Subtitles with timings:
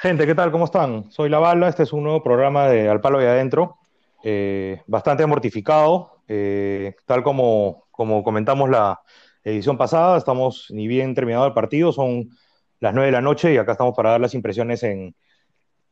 [0.00, 0.50] Gente, ¿qué tal?
[0.50, 1.10] ¿Cómo están?
[1.10, 3.76] Soy La Bala, este es un nuevo programa de Al Palo y Adentro,
[4.24, 9.02] eh, bastante mortificado, eh, tal como, como comentamos la
[9.44, 12.30] edición pasada, estamos ni bien terminado el partido, son
[12.78, 15.14] las 9 de la noche y acá estamos para dar las impresiones en,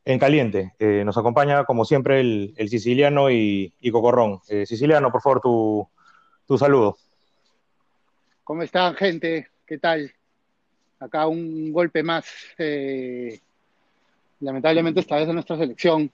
[0.07, 0.73] en caliente.
[0.79, 4.41] Eh, nos acompaña, como siempre, el, siciliano y, y Cocorrón.
[4.65, 5.89] Siciliano, por favor, tu,
[6.47, 6.97] tu saludo.
[8.43, 9.49] ¿Cómo están, gente?
[9.67, 10.11] ¿Qué tal?
[10.99, 12.25] Acá un golpe más,
[14.41, 16.11] lamentablemente esta vez de nuestra selección.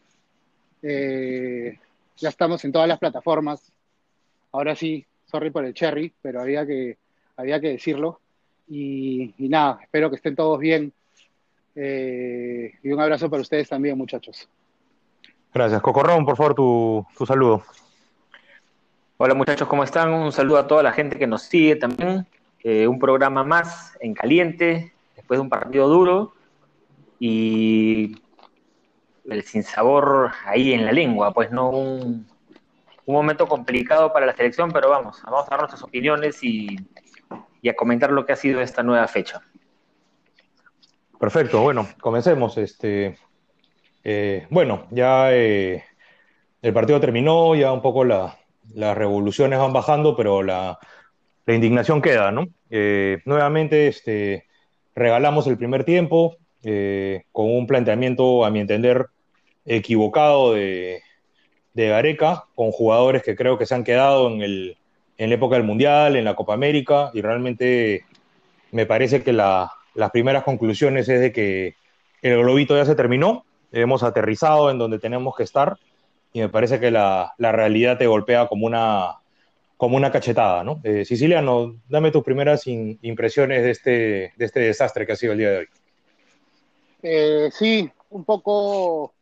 [0.83, 1.79] Eh,
[2.17, 3.73] ya estamos en todas las plataformas.
[4.53, 6.97] Ahora sí, sorry por el cherry, pero había que,
[7.37, 8.21] había que decirlo.
[8.69, 10.93] Y, y nada, espero que estén todos bien.
[11.75, 14.49] Eh, y un abrazo para ustedes también, muchachos.
[15.53, 15.81] Gracias.
[15.83, 17.63] Cocorrón, por favor, tu, tu saludo.
[19.17, 20.13] Hola muchachos, ¿cómo están?
[20.13, 22.27] Un saludo a toda la gente que nos sigue también.
[22.63, 26.35] Eh, un programa más en caliente, después de un partido duro
[27.27, 28.17] y
[29.31, 32.27] el sinsabor ahí en la lengua, pues no un,
[33.07, 36.77] momento complicado para la selección, pero vamos, vamos a dar nuestras opiniones y,
[37.67, 39.41] a comentar lo que ha sido esta nueva fecha.
[41.19, 42.59] Perfecto, bueno, comencemos.
[42.59, 43.17] Este,
[44.03, 45.83] eh, bueno, ya eh,
[46.61, 48.37] el partido terminó, ya un poco la,
[48.75, 50.79] las revoluciones van bajando, pero la,
[51.47, 52.49] la indignación queda, ¿no?
[52.69, 54.47] Eh, nuevamente este,
[54.95, 59.07] regalamos el primer tiempo eh, con un planteamiento, a mi entender,
[59.65, 61.01] equivocado de,
[61.75, 64.77] Gareca, con jugadores que creo que se han quedado en, el,
[65.19, 68.05] en la época del Mundial, en la Copa América, y realmente
[68.71, 71.75] me parece que la, las primeras conclusiones es de que
[72.23, 75.79] el globito ya se terminó, hemos aterrizado en donde tenemos que estar,
[76.33, 79.19] y me parece que la, realidad te golpea como una,
[79.77, 80.81] como una cachetada, ¿no?
[80.83, 83.91] Eh, Siciliano, dame tus primeras impresiones de este,
[84.37, 85.67] de este desastre que ha sido el día de hoy.
[87.07, 89.13] Eh, sí, un poco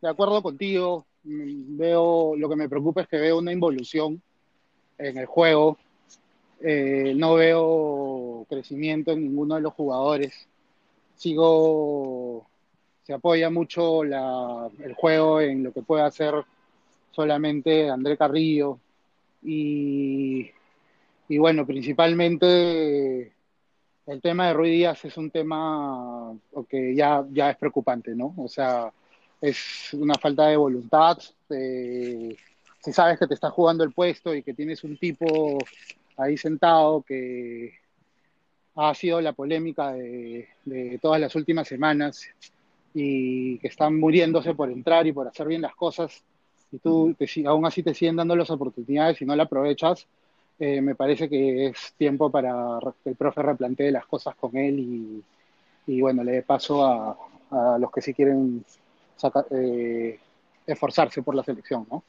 [0.00, 1.04] de acuerdo contigo.
[1.24, 4.22] Mm, Veo, lo que me preocupa es que veo una involución
[4.96, 5.76] en el juego.
[6.62, 10.48] Eh, no veo crecimiento en ninguno de los jugadores.
[11.16, 12.46] Sigo,
[13.02, 16.34] se apoya mucho el juego en lo que puede hacer
[17.12, 18.80] solamente André Carrillo.
[19.42, 20.52] Y
[21.28, 23.35] bueno, principalmente
[24.06, 26.32] el tema de Rui Díaz es un tema
[26.68, 28.34] que ya, ya es preocupante, ¿no?
[28.36, 28.92] O sea,
[29.40, 31.18] es una falta de voluntad.
[31.50, 32.36] eh,
[32.80, 35.58] si sabes que te estás jugando el puesto y que tienes un tipo
[36.16, 37.74] ahí sentado que
[38.76, 40.48] ha sido la polémica de,
[41.02, 42.28] todas las últimas semanas
[42.94, 46.22] y que están muriéndose por entrar y por hacer bien las cosas,
[46.70, 50.06] y tú te, aún así te siguen dando las oportunidades y no la aprovechas,
[50.58, 54.78] eh, me parece que es tiempo para que el profe replantee las cosas con él
[54.78, 55.22] y,
[55.86, 57.16] y bueno, le dé paso a,
[57.50, 58.64] a los que sí quieren
[59.16, 60.18] saca- eh,
[60.66, 62.02] esforzarse por la selección, ¿no?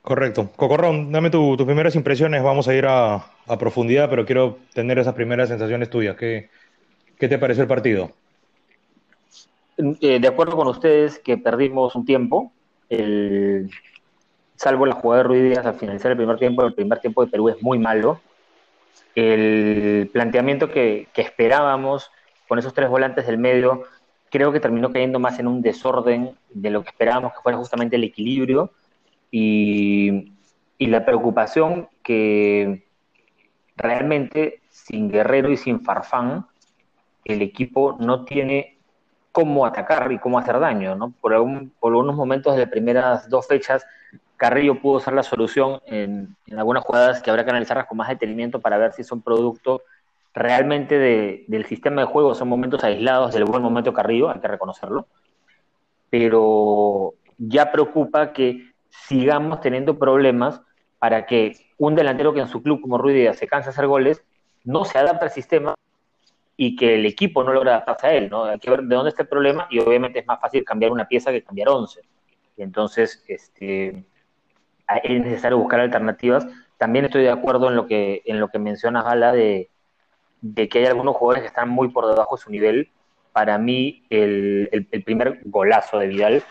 [0.00, 0.50] Correcto.
[0.56, 3.16] Cocorrón, dame tu- tus primeras impresiones, vamos a ir a,
[3.46, 6.16] a profundidad, pero quiero tener esas primeras sensaciones tuyas.
[6.16, 6.50] ¿Qué,
[7.18, 8.10] qué te pareció el partido?
[10.00, 12.52] Eh, de acuerdo con ustedes que perdimos un tiempo,
[12.88, 13.70] el,
[14.56, 17.48] salvo la jugada de Ruiz al finalizar el primer tiempo, el primer tiempo de Perú
[17.48, 18.20] es muy malo.
[19.14, 22.10] El planteamiento que, que esperábamos
[22.48, 23.84] con esos tres volantes del medio
[24.30, 27.96] creo que terminó cayendo más en un desorden de lo que esperábamos que fuera justamente
[27.96, 28.70] el equilibrio
[29.30, 30.32] y,
[30.78, 32.86] y la preocupación que
[33.76, 36.46] realmente sin Guerrero y sin Farfán
[37.24, 38.78] el equipo no tiene
[39.32, 41.12] cómo atacar y cómo hacer daño, ¿no?
[41.20, 43.84] Por, algún, por algunos momentos de las primeras dos fechas,
[44.42, 48.08] Carrillo pudo ser la solución en, en algunas jugadas que habrá que analizarlas con más
[48.08, 49.82] detenimiento para ver si son producto
[50.34, 54.48] realmente de, del sistema de juego, son momentos aislados del buen momento Carrillo, hay que
[54.48, 55.06] reconocerlo,
[56.10, 60.60] pero ya preocupa que sigamos teniendo problemas
[60.98, 63.86] para que un delantero que en su club como Ruiz Díaz se cansa de hacer
[63.86, 64.24] goles,
[64.64, 65.76] no se adapta al sistema
[66.56, 68.46] y que el equipo no logra adaptarse a él, ¿no?
[68.46, 71.06] Hay que ver de dónde está el problema y obviamente es más fácil cambiar una
[71.06, 72.00] pieza que cambiar 11.
[72.56, 74.04] Y entonces, este,
[74.96, 76.46] es necesario buscar alternativas.
[76.78, 79.70] También estoy de acuerdo en lo que, en lo que mencionas, Gala, de,
[80.40, 82.90] de que hay algunos jugadores que están muy por debajo de su nivel.
[83.32, 86.42] Para mí, el, el, el primer golazo de Vidal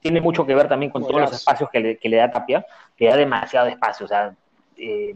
[0.00, 2.64] tiene mucho que ver también con todos los espacios que le, que le da Tapia,
[2.96, 4.06] que da demasiado espacio.
[4.06, 4.34] O sea,
[4.76, 5.14] eh,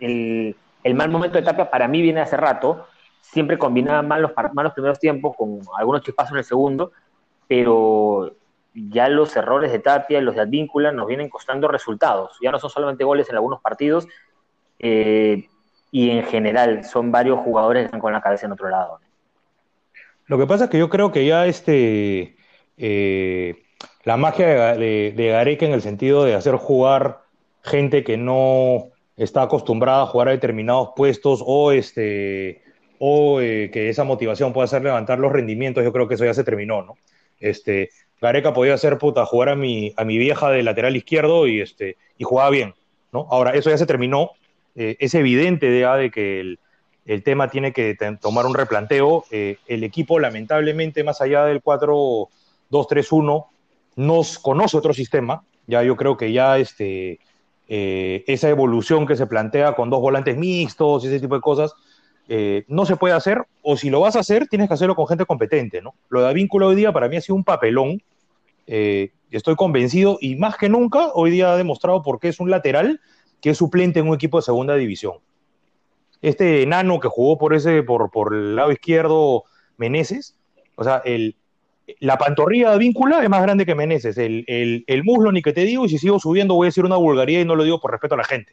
[0.00, 2.86] el, el mal momento de Tapia para mí viene hace rato,
[3.20, 6.92] siempre combinaba mal los, mal los primeros tiempos con algunos chispazos en el segundo,
[7.46, 8.34] pero
[8.74, 12.38] ya los errores de Tapia y los de Advíncula nos vienen costando resultados.
[12.40, 14.08] Ya no son solamente goles en algunos partidos,
[14.78, 15.48] eh,
[15.90, 18.98] y en general son varios jugadores que están con la cabeza en otro lado.
[20.26, 22.36] Lo que pasa es que yo creo que ya este,
[22.78, 23.62] eh,
[24.04, 27.20] la magia de, de, Gareca en el sentido de hacer jugar
[27.62, 32.62] gente que no está acostumbrada a jugar a determinados puestos o, este,
[32.98, 36.34] o eh, que esa motivación pueda hacer levantar los rendimientos, yo creo que eso ya
[36.34, 36.94] se terminó, ¿no?
[37.38, 37.90] Este,
[38.22, 41.96] Gareca podía hacer puta, jugar a mi, a mi vieja de lateral izquierdo y, este,
[42.16, 42.72] y jugaba bien,
[43.10, 43.26] ¿no?
[43.28, 44.30] Ahora, eso ya se terminó.
[44.76, 46.60] Eh, es evidente ya de que el,
[47.04, 49.24] el tema tiene que tomar un replanteo.
[49.32, 53.46] Eh, el equipo, lamentablemente, más allá del 4-2-3-1,
[53.96, 55.42] nos conoce otro sistema.
[55.66, 57.18] Ya yo creo que ya este,
[57.66, 61.74] eh, esa evolución que se plantea con dos volantes mixtos y ese tipo de cosas,
[62.68, 65.26] no se puede hacer, o si lo vas a hacer, tienes que hacerlo con gente
[65.26, 65.94] competente, ¿no?
[66.08, 68.00] Lo de vínculo hoy día para mí ha sido un papelón,
[68.66, 73.00] estoy convencido, y más que nunca, hoy día ha demostrado por qué es un lateral
[73.40, 75.14] que es suplente en un equipo de segunda división
[76.22, 79.44] este enano que jugó por ese, por, el lado izquierdo,
[79.76, 80.36] Meneses,
[80.76, 81.34] o sea, el,
[81.98, 85.52] la pantorrilla de víncula es más grande que Meneses, el, el, el, muslo ni que
[85.52, 87.80] te digo, y si sigo subiendo voy a decir una vulgaridad y no lo digo
[87.80, 88.52] por respeto a la gente.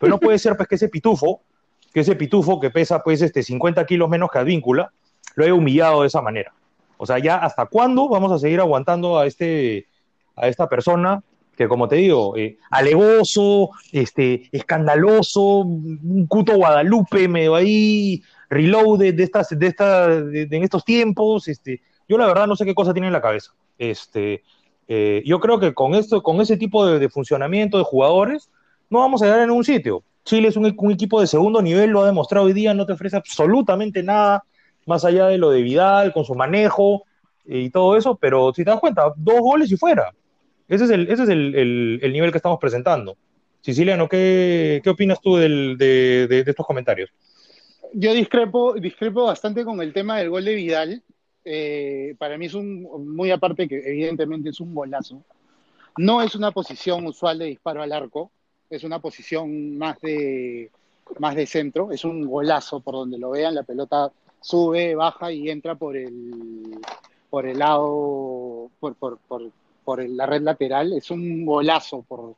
[0.00, 1.42] Pero no puede ser pues que ese pitufo,
[1.92, 4.92] que ese pitufo que pesa pues este 50 kilos menos que Advíncula,
[5.36, 6.52] lo haya humillado de esa manera.
[7.04, 9.88] O sea, ya hasta cuándo vamos a seguir aguantando a este
[10.36, 11.22] a esta persona
[11.54, 19.22] que como te digo, eh, alevoso, este, escandaloso, un cuto Guadalupe medio ahí, reloaded de
[19.22, 22.92] estas, de esta, de, en estos tiempos, este, yo la verdad no sé qué cosa
[22.92, 23.52] tiene en la cabeza.
[23.78, 24.42] Este,
[24.88, 28.50] eh, yo creo que con esto, con ese tipo de, de, funcionamiento de jugadores,
[28.90, 30.02] no vamos a llegar en un sitio.
[30.24, 32.94] Chile es un, un, equipo de segundo nivel, lo ha demostrado hoy día, no te
[32.94, 34.42] ofrece absolutamente nada
[34.86, 37.04] más allá de lo de Vidal, con su manejo
[37.44, 40.14] y todo eso, pero si te das cuenta, dos goles y fuera.
[40.68, 43.16] Ese es el, ese es el, el, el nivel que estamos presentando.
[43.60, 47.10] Siciliano, ¿qué, qué opinas tú del, de, de, de, estos comentarios?
[47.92, 51.02] Yo discrepo, discrepo bastante con el tema del gol de Vidal.
[51.44, 52.82] Eh, para mí es un,
[53.14, 55.22] muy aparte que evidentemente es un golazo.
[55.96, 58.30] No es una posición usual de disparo al arco,
[58.68, 60.70] es una posición más de,
[61.18, 64.10] más de centro, es un golazo por donde lo vean, la pelota
[64.44, 66.78] sube, baja y entra por el,
[67.30, 69.50] por el lado, por, por, por,
[69.82, 72.34] por la red lateral, es un golazo por,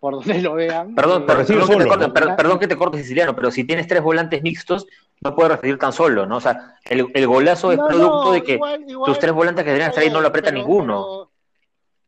[0.00, 0.96] por donde lo vean.
[0.96, 3.86] Perdón, eh, perdón, que te corte, per, perdón que te corte, Siciliano, pero si tienes
[3.86, 4.88] tres volantes mixtos,
[5.20, 6.38] no puedes recibir tan solo, ¿no?
[6.38, 9.32] O sea, el, el golazo es no, producto no, de que igual, igual, tus tres
[9.32, 11.30] volantes que deberían estar ahí no lo aprieta pero, ninguno.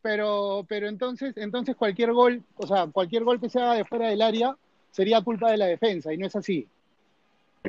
[0.02, 4.20] Pero, pero entonces, entonces cualquier gol, o sea, cualquier gol que sea de fuera del
[4.20, 4.56] área
[4.90, 6.66] sería culpa de la defensa, y no es así.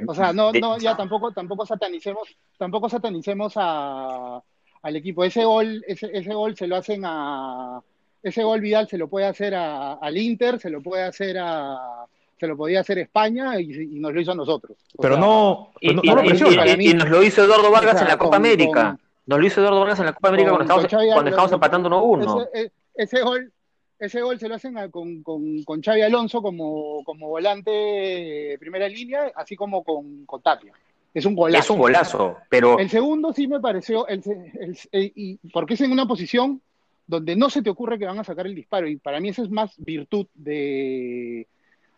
[0.08, 4.42] O sea, no, no, ya tampoco, tampoco satanicemos, tampoco satanicemos a,
[4.82, 5.24] al equipo.
[5.24, 7.82] Ese gol, ese, ese gol se lo hacen a.
[8.22, 12.06] Ese gol Vidal se lo puede hacer a, al Inter, se lo puede hacer a.
[12.38, 14.78] Se lo podía hacer España y, y nos lo hizo a nosotros.
[14.98, 17.96] O pero sea, no, y, no, y, no y, y, nos lo hizo Eduardo Vargas
[17.96, 18.92] o sea, en la Copa con, América.
[18.92, 21.90] Con, nos lo hizo Eduardo Vargas en la Copa América cuando estábamos, cuando estábamos empatando
[21.90, 22.50] 1-1.
[22.54, 23.52] Ese, ese, gol,
[24.00, 28.58] ese gol se lo hacen a, con, con, con Xavi Alonso como, como volante de
[28.60, 30.74] primera línea, así como con, con Tapia.
[31.14, 31.64] Es un golazo.
[31.64, 32.80] Es un golazo, pero.
[32.80, 34.08] El segundo sí me pareció.
[34.08, 34.22] El,
[34.60, 36.62] el, el, y porque es en una posición
[37.08, 38.88] donde no se te ocurre que van a sacar el disparo.
[38.88, 41.48] Y para mí esa es más virtud de,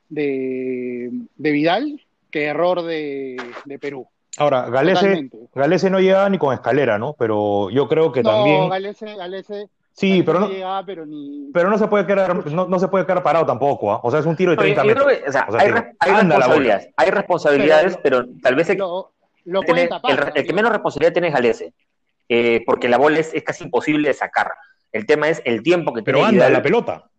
[0.07, 2.01] de, de Vidal
[2.31, 4.07] que error de, de Perú.
[4.37, 7.13] Ahora, Galese, Galese, no llega ni con escalera, ¿no?
[7.19, 8.69] Pero yo creo que no, también.
[8.69, 11.49] Galese, Galese, Sí, pero no, llegaba, pero, ni...
[11.53, 13.99] pero no se puede quedar, no, no se puede quedar parado tampoco, ¿eh?
[14.01, 15.13] o sea, es un tiro de 30 Oye, metros.
[15.13, 15.67] Que, o sea, o sea, hay,
[15.99, 19.13] hay responsabilidades, hay responsabilidades, pero, pero tal vez el, lo,
[19.45, 21.73] lo tiene, tapar, el, el, que menos responsabilidad tiene es Galese,
[22.29, 24.53] eh, porque la bola es, es, casi imposible de sacar.
[24.93, 26.31] El tema es el tiempo que pero tiene.
[26.31, 27.09] Pero anda la pelota.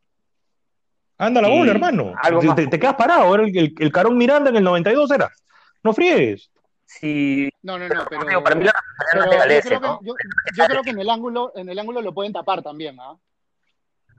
[1.19, 2.14] Anda la bola, hermano.
[2.41, 3.35] Te, te, te, quedas parado.
[3.35, 5.31] Era el, el, el Carón Miranda en el 92 era.
[5.85, 6.50] No fríes.
[6.85, 7.51] Sí.
[7.62, 8.73] No, no, no, pero, pero para mí la
[9.12, 9.99] pero de Galese, yo, creo ¿no?
[10.00, 10.14] que, yo,
[10.57, 13.16] yo, creo que en el ángulo, en el ángulo lo pueden tapar también, ¿ah?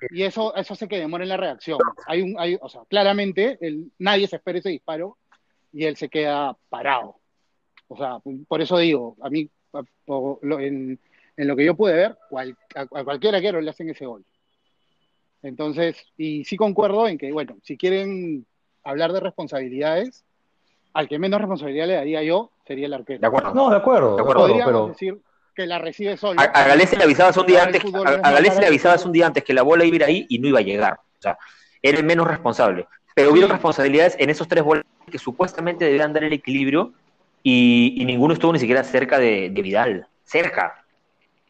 [0.09, 1.79] Y eso, eso hace que demore en la reacción.
[2.07, 5.17] Hay un, hay, o sea, claramente el, nadie se espera ese disparo
[5.71, 7.19] y él se queda parado.
[7.87, 9.49] O sea, por eso digo, a mí,
[10.59, 10.99] en,
[11.37, 14.25] en lo que yo pude ver, cual, a, a cualquier arquero le hacen ese gol.
[15.41, 18.45] Entonces, y sí concuerdo en que, bueno, si quieren
[18.83, 20.25] hablar de responsabilidades,
[20.93, 23.19] al que menos responsabilidad le daría yo sería el arquero.
[23.19, 23.53] De acuerdo.
[23.53, 24.15] No, de acuerdo.
[24.15, 24.87] De acuerdo Podríamos pero...
[24.87, 25.17] decir
[25.55, 26.39] que la recibe solo.
[26.39, 29.43] A, a Galese le avisabas un día antes, a, a le avisabas un día antes
[29.43, 30.93] que la bola iba a ir ahí y no iba a llegar.
[30.93, 31.37] O sea,
[31.81, 32.87] era el menos responsable.
[33.15, 36.93] Pero hubieron responsabilidades en esos tres bolas que supuestamente debían dar el equilibrio
[37.43, 40.07] y, y ninguno estuvo ni siquiera cerca de, de Vidal.
[40.23, 40.83] Cerca.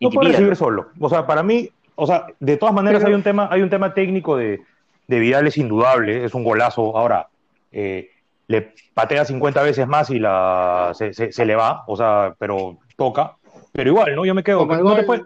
[0.01, 0.89] No puede recibir solo.
[0.99, 3.69] O sea, para mí, o sea, de todas maneras pero, hay un tema, hay un
[3.69, 4.59] tema técnico de,
[5.07, 6.97] de Vidal, es indudable, es un golazo.
[6.97, 7.29] Ahora,
[7.71, 8.09] eh,
[8.53, 12.77] le patea 50 veces más y la, se, se, se, le va, o sea, pero
[12.95, 13.35] toca.
[13.71, 14.25] Pero igual, ¿no?
[14.25, 14.65] Yo me quedo.
[14.65, 15.23] No te gol- puedes-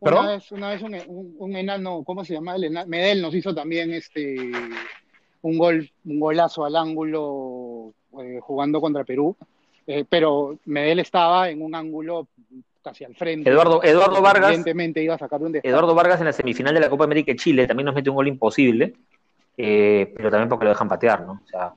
[0.00, 2.54] Una vez, una vez un, un- un enano, ¿cómo se llama?
[2.56, 4.52] El Medel nos hizo también este
[5.42, 9.36] un gol, un golazo al ángulo eh, jugando contra Perú,
[9.86, 12.28] eh, pero Medel estaba en un ángulo
[12.82, 13.48] casi al frente.
[13.50, 15.58] Eduardo, Eduardo Vargas, Evidentemente iba a sacar un.
[15.62, 18.16] Eduardo Vargas en la semifinal de la Copa América de Chile también nos mete un
[18.16, 18.94] gol imposible,
[19.56, 21.40] eh, pero también porque lo dejan patear, ¿no?
[21.44, 21.72] O sea,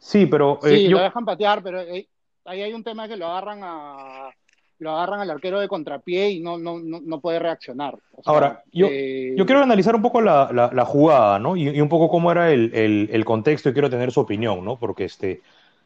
[0.00, 2.08] Sí, pero eh, Sí, yo- lo dejan patear, pero eh,
[2.46, 4.30] ahí hay un tema que lo agarran a
[4.78, 7.96] lo agarran al arquero de contrapié y no, no, no, no puede reaccionar.
[8.16, 11.54] O sea, Ahora, yo- eh, Yo quiero analizar un poco la, la- la jugada, ¿no?
[11.54, 14.64] Y, y un poco cómo era el, el- el contexto y quiero tener su opinión,
[14.64, 14.76] ¿no?
[14.76, 15.42] Porque, este,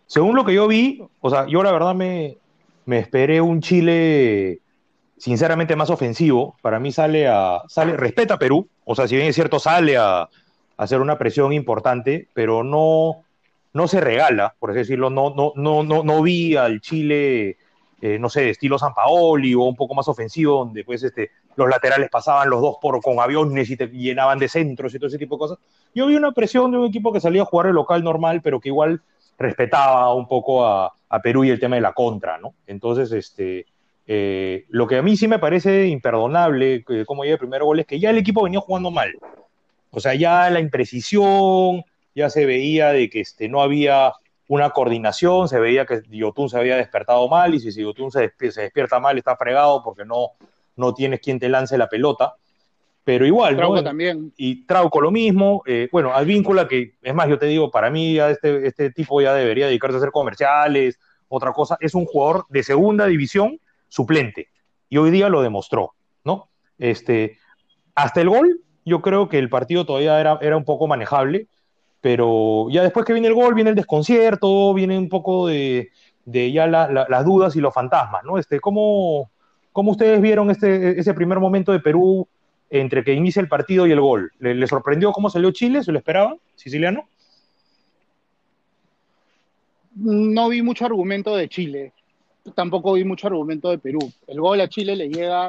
[0.07, 2.37] según lo que yo vi, o sea, yo la verdad me,
[2.87, 4.61] me esperé un Chile,
[5.19, 6.57] sinceramente, más ofensivo.
[6.63, 9.97] Para mí sale a, sale, respeta a Perú, o sea, si bien es cierto, sale
[9.97, 10.29] a, a
[10.77, 13.25] hacer una presión importante, pero no,
[13.75, 17.59] no se regala, por así decirlo, no, no, no, no, no vi al Chile,
[18.01, 21.69] eh, no sé, estilo San Paoli o un poco más ofensivo, donde pues este, los
[21.69, 25.19] laterales pasaban los dos por, con aviones y te llenaban de centros y todo ese
[25.19, 25.59] tipo de cosas.
[25.95, 28.61] Yo vi una presión de un equipo que salía a jugar el local normal, pero
[28.61, 29.03] que igual
[29.39, 32.55] respetaba un poco a, a Perú y el tema de la contra, ¿no?
[32.67, 33.67] Entonces, este,
[34.07, 37.81] eh, lo que a mí sí me parece imperdonable, que como llega el primer gol,
[37.81, 39.13] es que ya el equipo venía jugando mal.
[39.91, 41.85] O sea, ya la imprecisión,
[42.15, 44.13] ya se veía de que este, no había
[44.49, 48.51] una coordinación, se veía que Yotun se había despertado mal y si Yotun se, despi-
[48.51, 50.33] se despierta mal está fregado porque no,
[50.77, 52.35] no tienes quien te lance la pelota.
[53.05, 53.85] Pero igual, Trauco ¿no?
[53.85, 54.33] también.
[54.37, 55.63] y Trauco lo mismo.
[55.67, 59.21] eh, bueno, Advíncula, que es más, yo te digo, para mí ya este, este tipo
[59.21, 61.77] ya debería dedicarse a hacer comerciales, otra cosa.
[61.81, 64.49] Es un jugador de segunda división suplente
[64.89, 65.93] y hoy día lo demostró,
[66.25, 66.49] ¿no?
[66.79, 67.39] Este,
[67.95, 71.47] hasta el gol, yo creo que el partido todavía era, era un poco manejable,
[72.05, 75.91] pero ya después que viene el gol, viene el desconcierto, viene un poco de,
[76.27, 78.37] ya la- las dudas y los fantasmas, ¿no?
[78.37, 79.31] Este, ¿cómo,
[79.73, 82.29] cómo ustedes vieron este, ese primer momento de Perú
[82.69, 84.31] entre que inicia el partido y el gol?
[84.39, 85.83] ¿Le, le sorprendió cómo salió Chile?
[85.83, 86.37] ¿Se lo esperaban?
[86.57, 87.09] ¿Siciliano?
[89.95, 91.95] No vi mucho argumento de Chile.
[92.55, 94.13] Tampoco vi mucho argumento de Perú.
[94.27, 95.49] El gol a Chile le llega,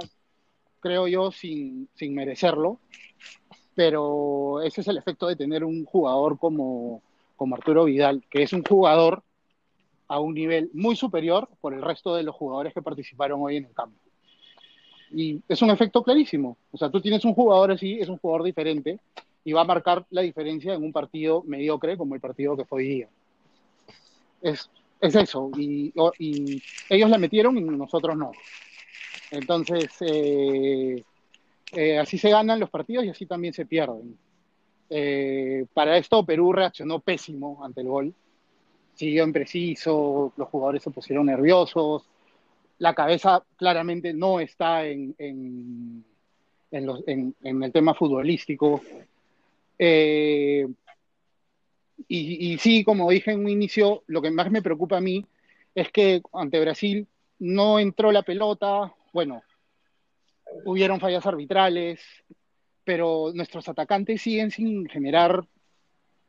[0.80, 2.80] creo yo, sin, sin merecerlo.
[3.75, 7.01] Pero ese es el efecto de tener un jugador como,
[7.36, 9.22] como Arturo Vidal, que es un jugador
[10.08, 13.65] a un nivel muy superior por el resto de los jugadores que participaron hoy en
[13.65, 13.98] el campo.
[15.12, 16.58] Y es un efecto clarísimo.
[16.72, 19.00] O sea, tú tienes un jugador así, es un jugador diferente
[19.44, 22.79] y va a marcar la diferencia en un partido mediocre como el partido que fue
[22.82, 23.10] hoy día.
[24.41, 25.51] Es, es eso.
[25.58, 25.94] Y,
[26.89, 28.32] ellos la metieron y nosotros no.
[29.32, 31.03] Entonces, eh,
[31.72, 34.18] eh, así se ganan los partidos y así también se pierden.
[34.90, 38.14] Eh, para esto Perú reaccionó pésimo ante el gol.
[38.94, 42.08] Siguió impreciso, los jugadores se pusieron nerviosos,
[42.78, 46.06] la cabeza claramente no está en, en,
[46.72, 48.82] en el tema futbolístico.
[49.78, 50.66] Eh,
[52.08, 55.26] y, y sí, como dije en un inicio, lo que más me preocupa a mí
[55.74, 57.08] es que ante Brasil
[57.40, 59.44] no entró la pelota, bueno,
[60.66, 62.00] hubieron fallas arbitrales,
[62.84, 65.44] pero nuestros atacantes siguen sin generar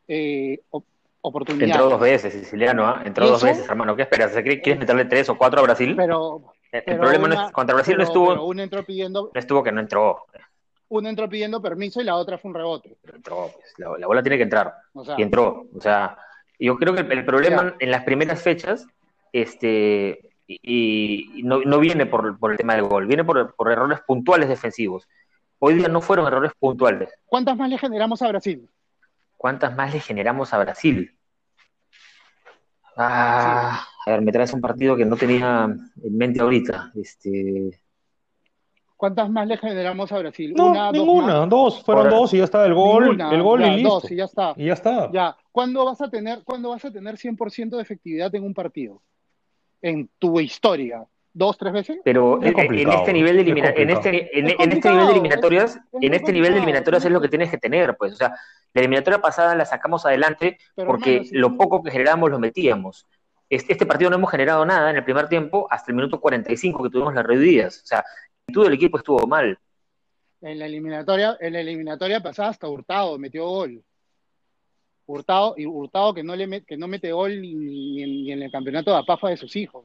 [0.08, 0.86] eh, op-
[1.20, 1.74] oportunidades.
[1.74, 3.02] entró dos veces, Siciliano, ¿ah?
[3.04, 3.96] Entró ¿Y dos veces, hermano.
[3.96, 4.32] ¿Qué esperas?
[4.32, 5.94] ¿Qué- ¿Quieres meterle tres o cuatro a Brasil?
[5.96, 9.38] Pero, el pero problema no es, contra Brasil pero- no estuvo, uno entró pidiendo, no
[9.40, 10.24] estuvo que no entró.
[10.88, 12.96] uno entró pidiendo permiso y la otra fue un rebote.
[13.12, 14.72] Entró, pues, la, la bola tiene que entrar.
[14.92, 15.66] O sea, y entró.
[15.76, 16.16] O sea,
[16.58, 17.76] yo creo que el, el problema Ya.
[17.80, 18.86] en las primeras fechas,
[19.32, 23.70] este, y, y no, no viene por, por el tema del gol, viene por, por
[23.70, 25.08] errores puntuales defensivos.
[25.58, 27.10] Hoy día no fueron errores puntuales.
[27.26, 28.68] ¿cuántas más le generamos a Brasil?
[29.36, 31.16] ¿Cuántas más le generamos a Brasil?
[32.96, 35.64] Ah, a ver, me traes un partido que no tenía
[36.02, 36.92] en mente ahorita.
[36.94, 37.78] Este,
[38.96, 40.54] ¿Cuántas más le generamos a Brasil?
[40.56, 43.42] No, Una, dos ninguna, dos, fueron Ahora- dos y ya está el gol, Ninguna, el
[43.42, 43.90] gol ya, y listo.
[44.00, 44.54] Dos y ya está.
[44.56, 45.12] Y ya está.
[45.12, 49.02] Ya, ¿cuándo vas a tener, cuándo vas a tener 100% de efectividad en un partido?
[49.86, 51.04] En tu historia.
[51.32, 51.98] ¿Dos, tres veces?
[52.02, 55.06] pero Es en, este nivel de es elimina- en este, en, Es en este nivel
[55.06, 58.14] de eliminatorias, en este nivel de eliminatorias es lo que tienes que tener, pues.
[58.14, 58.30] O sea,
[58.72, 63.06] la eliminatoria pasada la sacamos adelante Pero, porque lo poco que generábamos lo metíamos.
[63.50, 66.82] Este, este partido no hemos generado nada en el primer tiempo hasta el minuto 45
[66.82, 67.82] que tuvimos las reducidas.
[67.82, 68.04] O sea,
[68.52, 69.58] todo el equipo estuvo mal.
[70.40, 73.82] En la eliminatoria, en la eliminatoria pasada hasta Hurtado metió gol.
[75.06, 78.32] Hurtado, y Hurtado que no le met- que no mete gol ni, ni en, ni
[78.32, 79.84] en el campeonato de APAFA de sus hijos.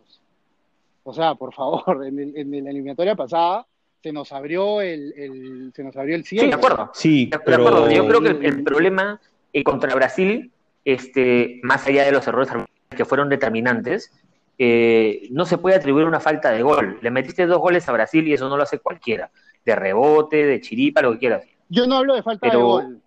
[1.04, 3.66] O sea, por favor, en, el- en la eliminatoria pasada
[4.02, 6.44] se nos abrió el, el- se nos abrió el cielo.
[6.46, 6.92] Sí, de acuerdo.
[6.94, 9.22] Sí, De, pero acuerdo, yo creo que el, el problema
[9.54, 10.52] eh, contra Brasil,
[10.86, 12.50] este, más allá de los errores
[12.90, 14.12] que fueron determinantes,
[14.58, 16.98] eh, no se puede atribuir una falta de gol.
[17.02, 19.30] Le metiste dos goles a Brasil y eso no lo hace cualquiera.
[19.66, 21.44] De rebote, de chiripa, lo que quieras.
[21.70, 23.02] Yo no hablo de falta de gol.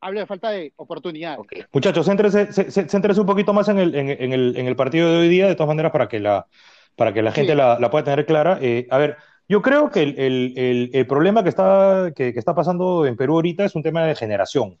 [0.00, 1.38] Hablo de falta de oportunidad.
[1.72, 5.46] Muchachos, céntrese, un poquito más en el, en, el, en el partido de hoy día,
[5.46, 6.46] de todas maneras, para que la,
[6.96, 8.58] para que la gente la, pueda tener clara.
[8.60, 9.16] Eh, a ver,
[9.48, 13.82] yo creo que el, problema que está, que, está pasando en Perú ahorita es un
[13.82, 14.78] tema de generación.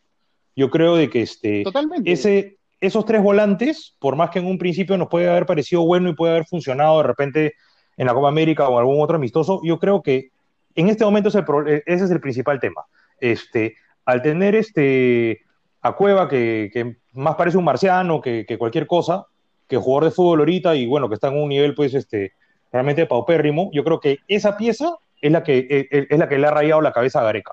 [0.54, 1.64] Yo creo de que este,
[2.04, 6.08] ese, esos tres volantes, por más que en un principio nos puede haber parecido bueno
[6.08, 7.54] y puede haber funcionado de repente
[7.96, 10.30] en la Copa América o algún otro amistoso, yo creo que
[10.74, 12.84] en este momento ese es el principal tema.
[13.18, 15.42] Este, al tener este,
[15.82, 19.26] a Cueva, que, más parece un marciano que, cualquier cosa,
[19.68, 22.32] que jugador de fútbol ahorita y bueno, que está en un nivel pues este,
[22.72, 26.38] realmente paupérrimo, yo creo que esa pieza es la que, e, e, es la que
[26.38, 27.52] le ha rayado la cabeza a Gareca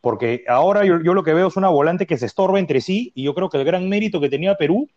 [0.00, 3.24] porque ahora yo, lo que veo es una volante que se estorba entre sí y
[3.24, 4.88] yo creo que el gran mérito que tenía Perú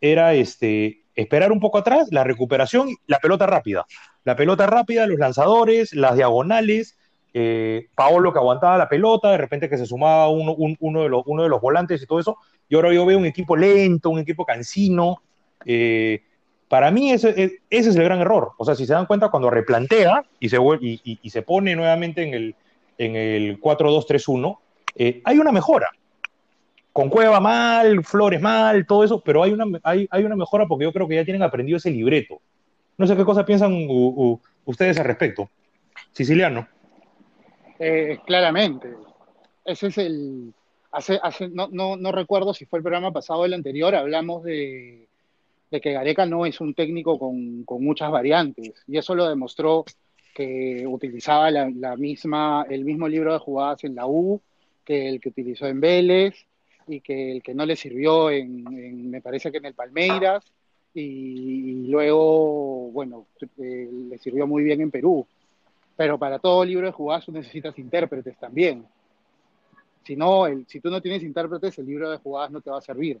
[0.00, 3.86] era este, esperar un poco atrás, la recuperación, la pelota rápida.
[4.24, 6.98] La pelota rápida, los lanzadores, las diagonales,
[7.34, 12.02] eh, Paolo que aguantaba la pelota, de repente que se sumaba uno, de los, volantes
[12.02, 12.36] y todo eso.
[12.68, 15.22] Y ahora yo veo un equipo lento, un equipo cansino.
[15.64, 16.22] Eh,
[16.68, 18.52] para mí ese, ese, es el gran error.
[18.56, 22.34] O sea, si se dan cuenta, cuando replantea y se, y se pone nuevamente en
[22.34, 22.54] el,
[22.98, 24.58] en el 4-2-3-1,
[24.96, 25.90] eh, hay una mejora.
[26.92, 30.92] Con Cueva mal, Flores mal, todo eso, pero hay una, hay, una mejora porque yo
[30.92, 32.40] creo que ya tienen aprendido ese libreto.
[32.98, 33.72] No sé qué cosa piensan
[34.64, 35.48] ustedes al respecto.
[36.12, 36.68] Siciliano.
[37.84, 38.94] Eh, claramente.
[39.64, 40.54] Ese es el.
[40.92, 45.08] Hace, hace, no, no, recuerdo si fue el programa pasado o el anterior, hablamos de,
[45.70, 48.84] que Gareca no es un técnico con, muchas variantes.
[48.86, 49.84] Y eso lo demostró
[50.32, 54.40] que utilizaba la, misma, el mismo libro de jugadas en la U
[54.84, 56.46] que el que utilizó en Vélez
[56.86, 60.44] y que el que no le sirvió en, me parece que en el Palmeiras
[60.94, 63.26] y, luego, bueno,
[63.58, 65.26] eh, le sirvió muy bien en Perú.
[65.96, 68.86] Pero para todo libro de jugadas tú necesitas intérpretes también.
[70.04, 72.82] Si no, si tú no tienes intérpretes, el libro de jugadas no te va a
[72.82, 73.20] servir.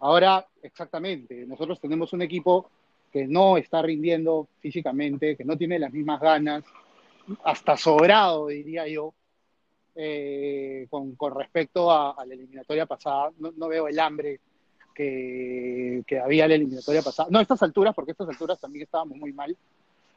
[0.00, 2.70] Ahora, exactamente, nosotros tenemos un equipo
[3.12, 6.64] que no está rindiendo físicamente, que no tiene las mismas ganas,
[7.44, 9.14] hasta sobrado, diría yo,
[9.94, 13.30] eh, con, respecto a, la eliminatoria pasada.
[13.38, 14.40] No, veo el hambre
[14.94, 17.28] que, había en la eliminatoria pasada.
[17.30, 19.56] No a estas alturas, porque a estas alturas también estábamos muy mal,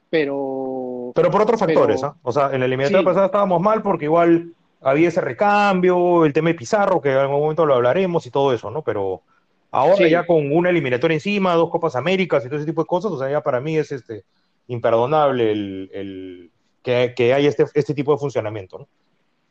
[0.09, 1.11] pero...
[1.15, 2.15] Pero por otros factores, ¿ah?
[2.23, 6.49] O sea, en la eliminatoria pasada estábamos mal porque igual había ese recambio, el tema
[6.49, 8.83] de Pizarro, que en algún momento lo hablaremos y todo eso, ¿no?
[8.83, 9.23] Pero
[9.71, 13.11] Ahora ya con una eliminatoria encima, dos Copas Américas y todo ese tipo de cosas,
[13.11, 14.23] o sea, ya para mí es este
[14.67, 18.87] imperdonable el, que, que haya este, este tipo de funcionamiento, ¿no?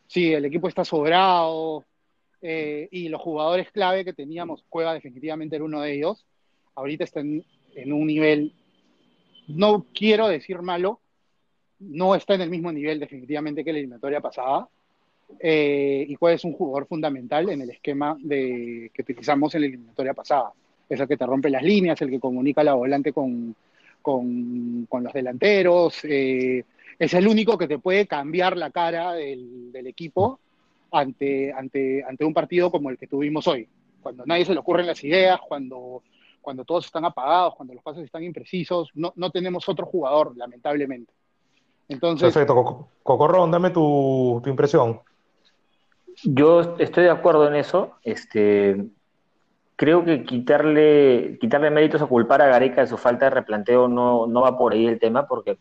[0.07, 1.85] Sí, el equipo está sobrado
[2.41, 6.25] eh, y los jugadores clave que teníamos, Cueva definitivamente era uno de ellos,
[6.75, 8.55] ahorita están en un nivel,
[9.49, 11.01] no quiero decir malo,
[11.81, 14.69] no está en el mismo nivel definitivamente que la eliminatoria pasada,
[15.41, 20.15] eh, y cuál es un jugador fundamental en el esquema que utilizamos en la eliminatoria
[20.15, 20.53] pasada.
[20.89, 23.55] Es el que te rompe las líneas, el que comunica la volante con,
[24.01, 26.65] con, con los delanteros, eh,
[26.99, 30.39] es el único que te puede cambiar la cara del, del, equipo
[30.93, 33.69] ante, ante, ante un partido como el que tuvimos hoy,
[34.01, 36.03] cuando nadie se le ocurren las ideas, cuando,
[36.47, 41.13] cuando todos están apagados, cuando los pases están imprecisos, no, no tenemos otro jugador, lamentablemente.
[41.89, 45.01] Entonces, Perfecto, Cocorrón, dame tu, tu impresión.
[46.23, 47.97] Yo estoy de acuerdo en eso.
[48.05, 48.87] Este,
[49.75, 54.29] creo que quitarle, quitarle méritos o culpar a Gareca de su falta de replanteo no,
[54.29, 55.59] no va por ahí el tema, porque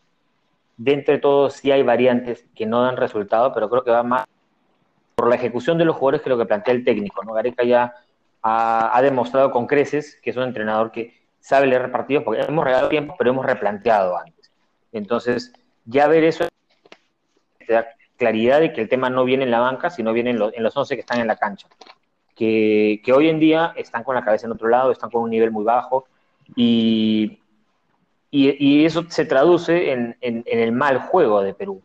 [0.76, 4.24] dentro de todo sí hay variantes que no dan resultado, pero creo que va más
[5.16, 7.24] por la ejecución de los jugadores que lo que plantea el técnico.
[7.24, 7.32] ¿no?
[7.32, 7.92] Gareca ya
[8.48, 12.88] ha, demostrado con creces que es un entrenador que sabe leer partidos, porque hemos regalado
[12.88, 14.52] tiempo, pero hemos replanteado antes.
[14.92, 15.52] Entonces,
[15.84, 16.46] ya ver eso
[18.16, 20.94] claridad de que el tema no viene en la banca, sino viene en, los 11
[20.94, 21.68] que están en la cancha.
[22.34, 25.50] Que, hoy en día están con la cabeza en otro lado, están con un nivel
[25.50, 26.06] muy bajo
[26.54, 27.40] y,
[28.30, 31.82] y, eso se traduce en, el mal juego de Perú.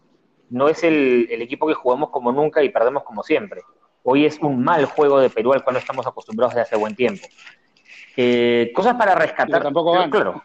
[0.50, 3.62] No es el, equipo que jugamos como nunca y perdemos como siempre.
[4.04, 6.96] Hoy es un mal juego de Perú al cual no estamos acostumbrados desde hace buen
[6.96, 7.28] tiempo.
[8.18, 9.64] Eh, cosas para rescatar.
[9.64, 10.44] Tampoco claro,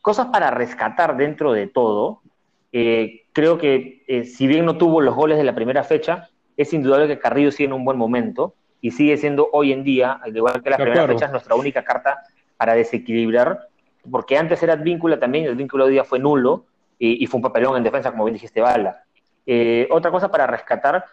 [0.00, 2.22] cosas para rescatar dentro de todo.
[2.72, 6.72] Eh, creo que eh, si bien no tuvo los goles de la primera fecha, es
[6.72, 10.36] indudable que Carrillo sigue en un buen momento y sigue siendo hoy en día, al
[10.36, 12.18] igual que la primera fecha, es nuestra única carta
[12.56, 13.68] para desequilibrar,
[14.10, 16.66] porque antes era Advíncula también, el vínculo de día fue nulo
[16.98, 19.04] y, fue un papelón en defensa, como bien dijiste, Bala.
[19.46, 21.04] Eh, otra cosa para rescatar,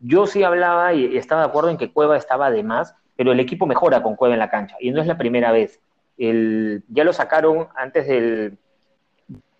[0.00, 3.40] yo sí hablaba y, estaba de acuerdo en que Cueva estaba de más, pero el
[3.40, 5.80] equipo mejora con Cueva en la cancha y no es la primera vez.
[6.18, 8.58] El, ya lo sacaron antes del,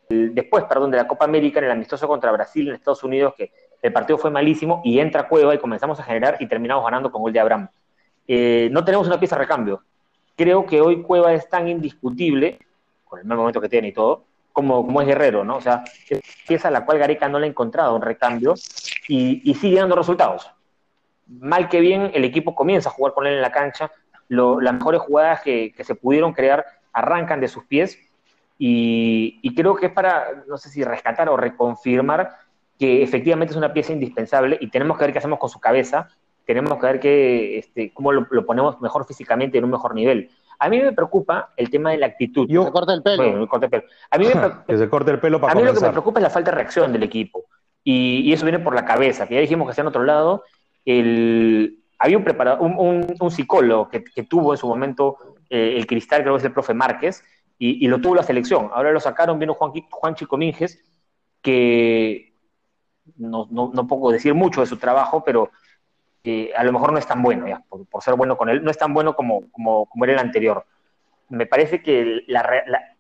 [0.09, 3.53] después, perdón, de la Copa América en el amistoso contra Brasil en Estados Unidos, que
[3.83, 7.23] el partido fue malísimo y entra Cueva y comenzamos a generar y terminamos ganando con
[7.23, 7.69] gol de Abraham.
[8.27, 9.83] Eh, no tenemos una pieza de recambio.
[10.37, 12.59] Creo que hoy Cueva es tan indiscutible,
[13.05, 15.57] con el mal momento que tiene y todo, como, como es Guerrero, ¿no?
[15.57, 18.55] O sea, es pieza a la cual Gareca no le ha encontrado un recambio
[19.09, 20.51] y, sigue dando resultados.
[21.27, 23.91] Mal que bien, el equipo comienza a jugar con él en la cancha,
[24.29, 27.99] las mejores jugadas que, que se pudieron crear arrancan de sus pies
[28.63, 32.37] y, creo que es para, no sé si rescatar o reconfirmar
[32.79, 36.09] que efectivamente es una pieza indispensable y tenemos que ver qué hacemos con su cabeza,
[36.45, 40.29] tenemos que ver que, este, cómo lo, ponemos mejor físicamente en un mejor nivel.
[40.61, 42.47] A mí me preocupa el tema de la actitud.
[42.47, 43.17] Yo, se corta el pelo.
[43.17, 43.85] Bueno, corta el pelo.
[44.11, 44.35] A mí, me,
[44.67, 46.51] que se corte el pelo para A mí lo que me preocupa es la falta
[46.51, 47.47] de reacción del equipo.
[47.83, 50.45] Y, eso viene por la cabeza, que ya dijimos que está en otro lado.
[50.85, 55.17] El, había un, preparado, un, psicólogo que, tuvo en su momento
[55.49, 57.25] eh, el cristal, creo que es el profe Márquez,
[57.59, 58.69] y, lo tuvo la selección.
[58.73, 60.79] Ahora lo sacaron, vino Juan, Juan Chico Minges,
[61.41, 62.35] que
[63.17, 65.51] no, no, puedo decir mucho de su trabajo, pero
[66.25, 68.71] eh, a lo mejor no es tan bueno, ya, por, ser bueno con él, no
[68.71, 70.65] es tan bueno como, como, como era el anterior.
[71.29, 72.43] Me parece que la,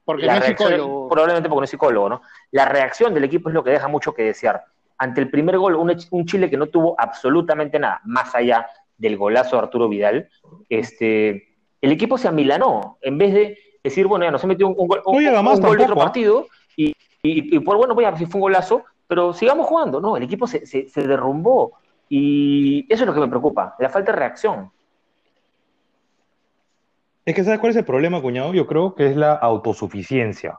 [0.05, 2.23] porque no reacción, probablemente porque no es psicólogo, ¿no?
[2.51, 4.65] La reacción del equipo es lo que deja mucho que desear.
[4.99, 9.17] Ante el primer gol, un, un Chile que no tuvo absolutamente nada, más allá del
[9.17, 10.29] golazo de Arturo Vidal,
[10.69, 12.99] este, el equipo se amilanó.
[13.01, 16.01] En vez de decir, bueno, ya no se metió un, gol, un, gol de otro
[16.01, 16.05] ¿ah?
[16.05, 20.01] partido y, y, por bueno, voy a ver si fue un golazo, pero sigamos jugando,
[20.01, 20.17] ¿no?
[20.17, 21.73] El equipo se, se, derrumbó
[22.11, 24.71] y eso es lo que me preocupa, la falta de reacción.
[27.25, 28.53] Es que ¿sabes cuál es el problema, cuñado?
[28.53, 30.59] Yo creo que es la autosuficiencia.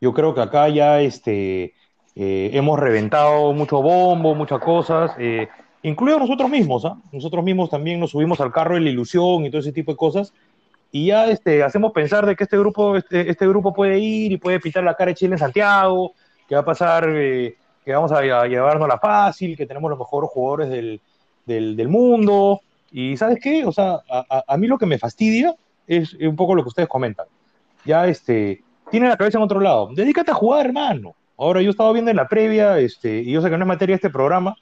[0.00, 1.74] Yo creo que acá ya este,
[2.14, 5.48] eh, hemos reventado mucho bombo, muchas cosas, eh,
[5.82, 6.86] incluido nosotros mismos.
[6.86, 6.96] ¿ah?
[7.12, 9.96] Nosotros mismos también nos subimos al carro de la ilusión y todo ese tipo de
[9.96, 10.32] cosas
[10.90, 14.38] y ya este, hacemos pensar de que este grupo, este, este grupo puede ir y
[14.38, 16.12] puede pintar la cara de Chile en Santiago,
[16.48, 17.56] que va a pasar, eh,
[17.88, 21.00] que vamos a, llevarnos la fácil, que tenemos los mejores jugadores del,
[21.46, 22.60] del, mundo.
[22.92, 23.64] Y ¿sabes qué?
[23.64, 25.54] O sea, a, a, mí lo que me fastidia
[25.86, 27.24] es un poco lo que ustedes comentan.
[27.86, 29.88] Ya este, tiene la cabeza en otro lado.
[29.94, 31.14] Dedícate a jugar, hermano.
[31.38, 33.94] Ahora yo estaba viendo en la previa, este, y yo sé que no es materia
[33.94, 34.54] de este programa,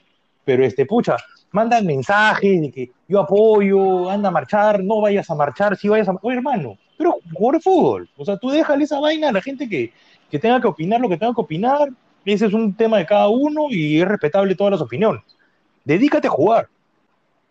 [0.44, 1.16] pero este, pucha,
[1.50, 6.08] mandan mensajes de que yo apoyo, anda a marchar, no vayas a marchar, si vayas
[6.08, 6.14] a...
[6.22, 8.08] Oye, hermano, pero jugar fútbol.
[8.16, 9.92] O sea, tú déjale esa vaina a la gente que,
[10.30, 11.88] que tenga que opinar lo que tenga que opinar.
[12.26, 15.22] Ese es un tema de cada uno y es respetable todas las opiniones.
[15.84, 16.68] Dedícate a jugar.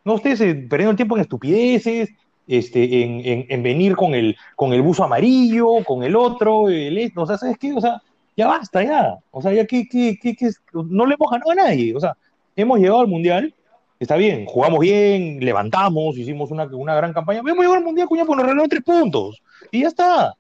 [0.04, 2.10] No estés eh, perdiendo el tiempo en estupideces,
[2.48, 7.26] este, en, en, venir con el, con el buzo amarillo, con el otro, el, o
[7.26, 7.74] sea, ¿sabes qué?
[7.74, 8.04] O sea,
[8.38, 9.16] ya basta, ya.
[9.32, 11.96] O sea, ya que, que, que, que no le hemos ganado a nadie.
[11.96, 12.16] O sea,
[12.56, 13.56] hemos llegado al Mundial
[14.00, 17.40] está bien, jugamos bien, levantamos, hicimos una, una gran campaña.
[17.40, 19.42] Hemos llegado al Mundial, cuña, pues nos regalaron tres puntos.
[19.72, 20.34] Y ya está.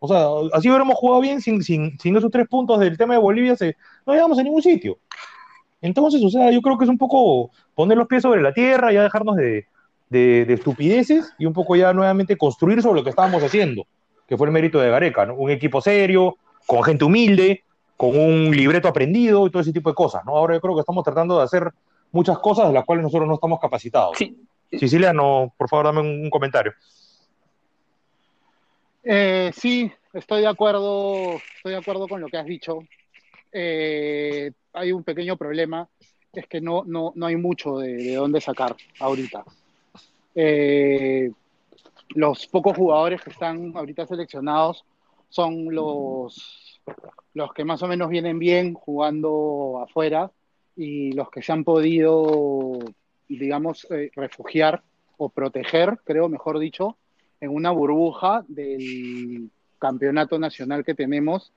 [0.00, 3.20] O sea, así hubiéramos jugado bien sin, sin, sin esos tres puntos del tema de
[3.20, 4.98] Bolivia, se, no llegamos a ningún sitio.
[5.80, 8.92] Entonces, o sea, yo creo que es un poco poner los pies sobre la tierra,
[8.92, 9.66] ya dejarnos de,
[10.08, 13.86] de, de, estupideces y un poco ya nuevamente construir sobre lo que estábamos haciendo,
[14.26, 15.34] que fue el mérito de Gareca, ¿no?
[15.34, 17.64] Un equipo serio, con gente humilde,
[17.96, 20.36] con un libreto aprendido y todo ese tipo de cosas, ¿no?
[20.36, 21.72] Ahora yo creo que estamos tratando de hacer
[22.12, 24.16] muchas cosas de las cuales nosotros no estamos capacitados.
[24.16, 24.36] Sí.
[25.14, 26.72] no, por favor, dame un, comentario.
[29.02, 32.80] Eh, sí, estoy de acuerdo, estoy de acuerdo con lo que has dicho.
[33.52, 35.88] Eh, hay un pequeño problema,
[36.32, 39.44] es que no, no, no hay mucho de, dónde sacar ahorita.
[40.34, 41.30] Eh,
[42.10, 44.84] los pocos jugadores que están ahorita seleccionados
[45.28, 46.80] son los,
[47.34, 50.30] los que más o menos vienen bien jugando afuera
[50.76, 52.78] y los que se han podido,
[53.28, 54.82] digamos, eh, refugiar
[55.16, 56.96] o proteger, creo, mejor dicho,
[57.40, 61.52] en una burbuja del campeonato nacional que tenemos,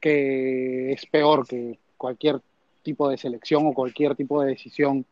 [0.00, 2.40] que es peor que cualquier
[2.82, 5.04] tipo de selección o cualquier tipo de decisión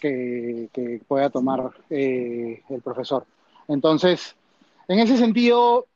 [0.00, 3.26] que, pueda tomar eh, el profesor.
[3.68, 4.34] Entonces,
[4.88, 5.86] en ese sentido,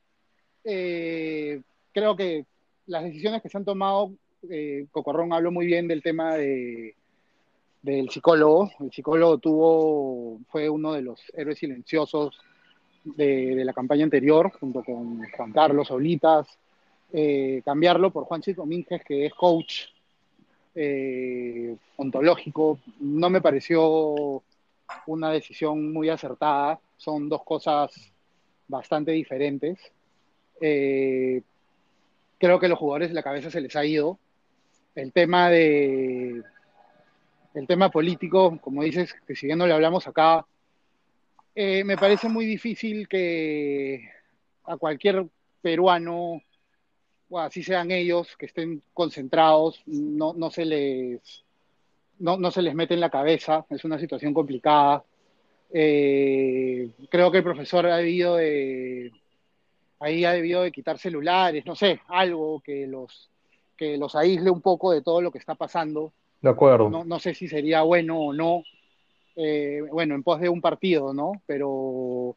[0.65, 1.61] eh,
[1.93, 2.45] creo que
[2.87, 4.13] las decisiones que se han tomado
[4.49, 6.95] eh, Cocorrón habló muy bien del tema de,
[7.83, 8.71] del psicólogo.
[8.81, 12.39] El psicólogo tuvo, fue uno de los héroes silenciosos
[13.14, 16.47] de, la campaña anterior, junto con Juan Carlos Olitas.
[17.12, 19.85] Eh, cambiarlo por Juan Chico Minges, que es coach
[20.75, 24.42] eh, ontológico, no me pareció
[25.07, 26.81] una decisión muy acertada.
[26.97, 27.92] Son dos cosas
[28.69, 29.79] bastante diferentes.
[30.59, 31.40] creo
[32.61, 34.19] que los jugadores la cabeza se les ha ido
[34.97, 36.42] el tema de
[37.55, 40.45] el tema político, como dices, que si no le hablamos acá,
[41.59, 44.11] eh, me parece muy difícil que
[44.64, 45.27] a cualquier
[45.62, 46.42] peruano,
[47.31, 51.45] o así sean ellos, que estén concentrados, no, no se les
[52.19, 55.03] no, no se les mete en la cabeza, es una situación complicada.
[55.73, 59.12] Eh, creo que el profesor ha debido de
[59.99, 63.31] ahí ha debido de quitar celulares, no sé, algo que los
[63.79, 66.12] que los aísle un poco de todo lo que está pasando.
[66.42, 66.90] De acuerdo.
[66.90, 68.62] No, no sé si sería bueno o no,
[69.37, 71.33] eh, bueno, en pos de un partido, ¿no?
[71.46, 72.35] Pero,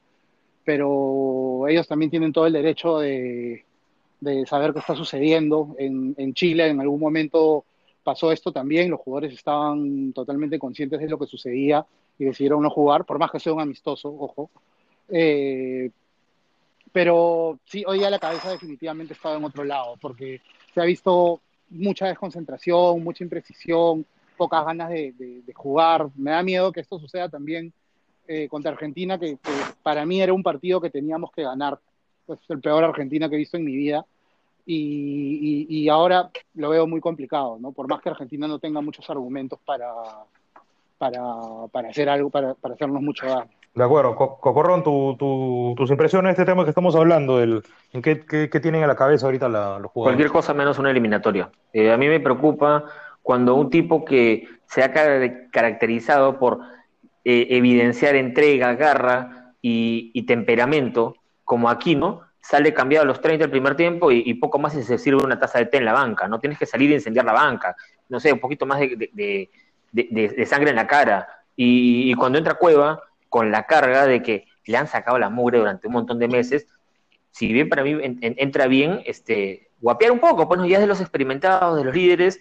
[0.64, 3.66] pero ellos también tienen todo el derecho de,
[4.20, 5.76] de saber qué está sucediendo.
[5.78, 7.64] En, en Chile en algún momento
[8.04, 11.86] pasó esto también, los jugadores estaban totalmente conscientes de lo que sucedía
[12.18, 14.50] y decidieron no jugar, por más que sea un amistoso, ojo.
[15.10, 15.90] Eh,
[16.92, 20.42] pero sí, hoy día la cabeza definitivamente estaba en otro lado, porque
[20.74, 24.06] se ha visto mucha desconcentración, mucha imprecisión,
[24.40, 26.08] pocas ganas de, jugar.
[26.16, 27.74] Me da miedo que esto suceda también
[28.26, 29.38] eh, contra Argentina, que,
[29.84, 31.78] para mí era un partido que teníamos que ganar.
[32.26, 34.06] Es el peor Argentina que he visto en mi vida.
[34.66, 37.72] Y, ahora lo veo muy complicado, ¿no?
[37.72, 39.92] Por más que Argentina no tenga muchos argumentos para,
[40.98, 43.50] para, hacer algo, para, hacernos mucho daño.
[43.74, 44.16] De acuerdo.
[44.16, 48.96] Cocorrón, tus impresiones de este tema que estamos hablando, del, ¿en qué, tienen en la
[48.96, 49.92] cabeza ahorita los jugadores?
[49.92, 51.50] Cualquier cosa menos una eliminatoria.
[51.74, 52.86] Eh, a mí me preocupa
[53.22, 54.92] cuando un tipo que se ha
[55.52, 56.60] caracterizado por
[57.24, 63.52] eh, evidenciar entrega, garra y, y temperamento, como Aquino, sale cambiado a los 30 del
[63.52, 66.28] primer tiempo y, poco más si se sirve una taza de té en la banca.
[66.28, 67.76] No tienes que salir y incendiar la banca.
[68.08, 69.50] No sé, un poquito más de,
[70.48, 71.28] sangre en la cara.
[71.56, 75.88] Y, cuando entra Cueva, con la carga de que le han sacado la mugre durante
[75.88, 76.68] un montón de meses,
[77.32, 81.78] si bien para mí entra bien, este, guapear un poco, pues ya de los experimentados,
[81.78, 82.40] de los líderes,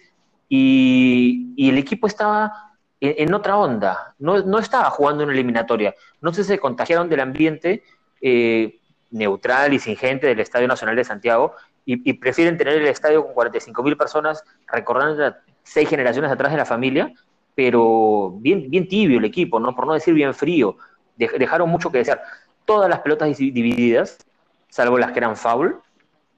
[0.49, 6.33] y, el equipo estaba en, otra onda, no, no, estaba jugando en una eliminatoria, no
[6.33, 7.83] sé si se contagiaron del ambiente,
[8.21, 8.79] eh,
[9.11, 11.53] neutral y sin gente del Estadio Nacional de Santiago
[11.85, 16.65] y, prefieren tener el estadio con 45 mil personas recordando seis generaciones atrás de la
[16.65, 17.11] familia,
[17.55, 19.75] pero bien, bien tibio el equipo, ¿no?
[19.75, 20.77] por no decir bien frío.
[21.17, 22.21] dejaron mucho que desear.
[22.65, 24.19] Todas las pelotas divididas,
[24.67, 25.77] salvo las que eran foul,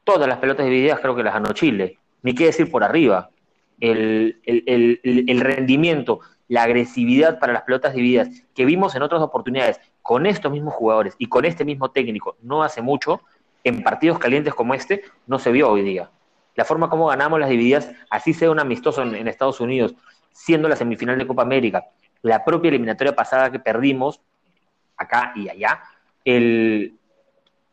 [0.05, 1.99] todas las pelotas divididas creo que las ganó Chile.
[2.21, 3.29] Ni qué decir por arriba.
[3.81, 10.25] El, el, rendimiento, la agresividad para las pelotas divididas que vimos en otras oportunidades con
[10.25, 13.21] estos mismos jugadores y con este mismo técnico no hace mucho,
[13.63, 16.09] en partidos calientes como este, no se vio hoy día.
[16.55, 19.95] La forma como ganamos las divididas, así sea un amistoso en, Estados Unidos,
[20.31, 21.85] siendo la semifinal de Copa América,
[22.21, 24.21] la propia eliminatoria pasada que perdimos,
[24.97, 25.81] acá y allá,
[26.23, 26.99] el,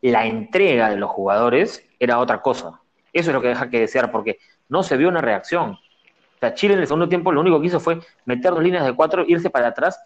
[0.01, 2.81] la entrega de los jugadores era otra cosa.
[3.11, 4.37] Eso es lo que deja que desear, porque
[4.69, 5.77] no se vio una reacción.
[6.39, 8.85] O sea, Chile en el segundo tiempo lo único que hizo fue meter dos líneas
[8.85, 9.99] de cuatro, irse para atrás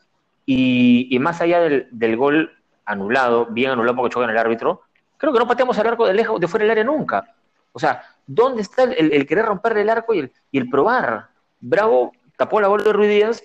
[0.47, 2.51] y, más allá del, gol
[2.85, 4.81] anulado, bien anulado porque chocó en el árbitro,
[5.17, 7.35] creo que no pateamos el arco de lejos, de fuera del área nunca.
[7.71, 11.29] O sea, ¿dónde está el, querer romper el arco y el, y el, probar?
[11.59, 13.43] Bravo tapó la bola de Ruiz Díaz,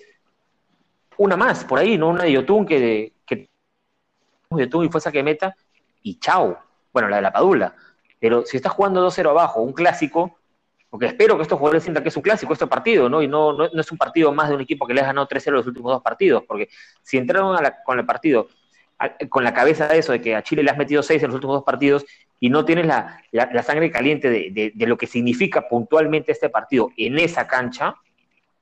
[1.17, 2.09] una más por ahí, ¿no?
[2.09, 3.47] Una de Yotun que, que
[4.49, 5.55] Yotun y fue saque meta,
[6.01, 6.57] y chao.
[6.91, 7.75] Bueno, la de la Padula.
[8.19, 10.38] Pero si estás jugando 2-0 abajo, un clásico,
[10.89, 13.21] porque espero que estos jugadores sientan que es un clásico este partido, ¿no?
[13.21, 15.51] Y no, no, es un partido más de un equipo que les ha ganado 3-0
[15.51, 16.69] los últimos dos partidos, porque
[17.03, 18.47] si entraron con el partido
[19.29, 21.35] con la cabeza de eso, de que a Chile le has metido 6 en los
[21.35, 22.05] últimos dos partidos
[22.39, 27.47] y no tienes la, sangre caliente de, lo que significa puntualmente este partido en esa
[27.47, 27.95] cancha,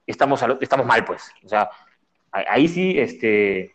[0.05, 1.31] estamos, estamos mal, pues.
[1.43, 1.69] O sea,
[2.31, 3.73] ahí sí este,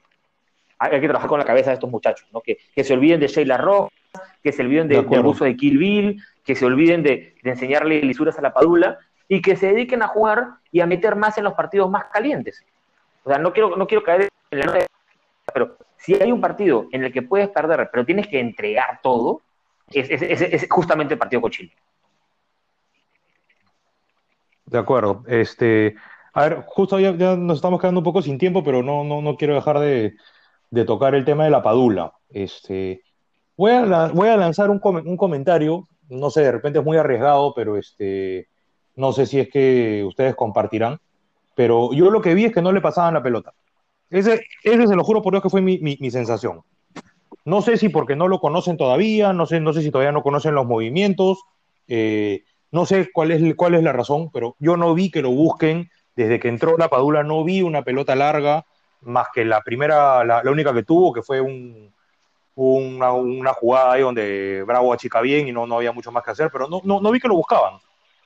[0.79, 2.41] hay que trabajar con la cabeza de estos muchachos, ¿no?
[2.41, 3.93] Que, se olviden de Sheila Rojas,
[4.43, 8.39] que se olviden de, del uso de Kill Bill, que se olviden de, enseñarle lisuras
[8.39, 8.99] a la padula
[9.29, 12.65] y que se dediquen a jugar y a meter más en los partidos más calientes.
[13.25, 14.87] O sea, no quiero, no quiero caer en la
[15.53, 19.43] pero si hay un partido en el que puedes perder, pero tienes que entregar todo,
[19.91, 21.73] es, justamente el partido con Chile.
[24.67, 25.23] De acuerdo.
[25.27, 25.97] Este,
[26.33, 29.37] a ver, justo ya, nos estamos quedando un poco sin tiempo, pero no, no, no
[29.37, 30.15] quiero dejar de,
[30.87, 32.15] tocar el tema de la padula.
[32.31, 33.03] Este,
[33.57, 37.53] voy, a, voy a lanzar un, un comentario no sé, de repente es muy arriesgado,
[37.55, 38.49] pero este,
[38.97, 41.01] no sé si es que ustedes compartirán,
[41.55, 43.53] pero yo lo que vi es que no le pasaban la pelota.
[44.11, 46.63] Ese, ese se lo juro por Dios que fue mi, mi, sensación.
[47.45, 50.23] No sé si porque no lo conocen todavía, no sé, no sé si todavía no
[50.23, 51.43] conocen los movimientos,
[51.89, 55.31] eh, no sé cuál es, cuál es la razón, pero yo no vi que lo
[55.31, 55.91] busquen.
[56.15, 58.67] Desde que entró la Padula no vi una pelota larga,
[59.01, 61.93] más que la primera, la única que tuvo, que fue un,
[62.55, 66.33] una, una, jugada ahí donde Bravo achica bien y no, no había mucho más que
[66.33, 67.79] hacer, pero no, no, no vi que lo buscaban.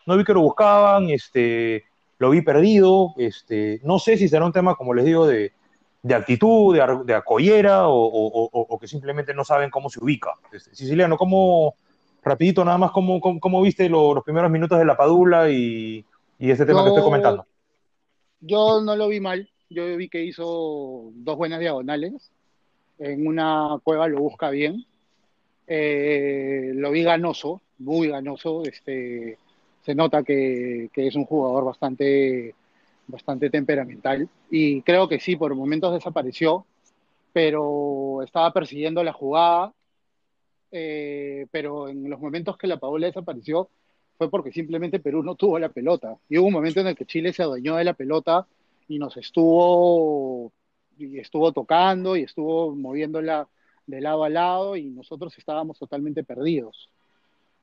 [0.07, 1.85] No vi que lo buscaban, este,
[2.19, 3.15] lo vi perdido.
[3.17, 5.53] Este, no sé si será un tema, como les digo, de,
[6.03, 10.33] de actitud, de, de acollera o, que simplemente no saben cómo se ubica.
[10.53, 11.75] Este, Siciliano, ¿cómo,
[12.23, 16.05] rapidito nada más, cómo, cómo, viste los primeros minutos de la Padula y,
[16.39, 17.47] y este tema que estoy comentando?
[18.41, 22.31] Yo no lo vi mal, yo vi que hizo dos buenas diagonales,
[22.99, 24.85] en una cueva lo busca bien,
[25.67, 29.39] eh, lo vi ganoso, muy ganoso, este,
[29.83, 32.55] se nota que, es un jugador bastante
[33.09, 34.29] bastante temperamental.
[34.51, 36.67] Y creo que sí, por momentos desapareció,
[37.33, 39.73] pero estaba persiguiendo la jugada,
[40.73, 43.69] eh, pero en los momentos que la Paola desapareció
[44.19, 46.17] fue porque simplemente Perú no tuvo la pelota.
[46.29, 48.47] Y hubo un momento en el que Chile se adueñó de la pelota
[48.89, 50.53] y nos estuvo,
[50.99, 53.49] y estuvo tocando y estuvo moviéndola
[53.87, 56.89] de lado a lado y nosotros estábamos totalmente perdidos.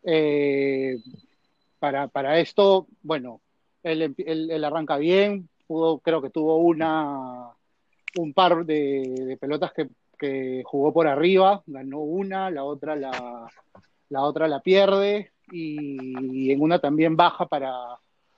[0.04, 1.00] Eh,
[1.80, 3.42] para, para esto, bueno,
[3.84, 7.50] él, arranca bien, pudo, creo que tuvo una,
[8.18, 9.90] un par de, pelotas que,
[10.64, 13.46] jugó por arriba, ganó una, la otra la,
[14.08, 17.74] la otra la pierde y, en una también baja para,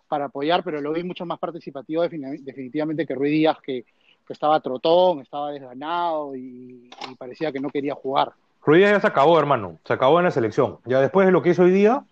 [0.07, 3.85] para apoyar, pero lo vi mucho más participativo definitivamente que Ruiz Díaz, que,
[4.33, 8.33] estaba trotón, estaba desganado y, parecía que no quería jugar.
[8.65, 10.79] Ruiz ya se acabó, hermano, se acabó en la selección.
[10.85, 12.03] Ya después de lo que hizo hoy día,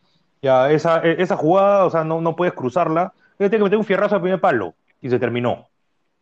[0.41, 3.13] ya esa, esa jugada, o sea, no, no puedes cruzarla
[3.49, 5.67] tiene que meter un fierrazo al primer palo y se terminó.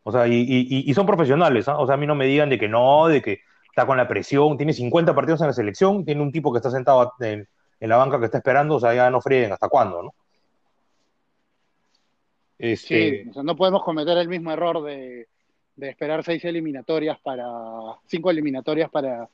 [0.04, 1.77] O sea, y, son profesionales, ¿ah?
[1.77, 4.08] O sea, a mí no me digan de que no, de que está con la
[4.08, 7.47] presión, tiene 50 partidos en la selección, tiene un tipo que está sentado en,
[7.80, 10.13] la banca que está esperando, o sea, ya no fríen hasta cuándo, ¿no?
[12.58, 13.23] Este...
[13.23, 15.27] Sí, o sea, no podemos cometer el mismo error de,
[15.79, 17.45] esperar seis eliminatorias para,
[18.05, 19.27] cinco eliminatorias para,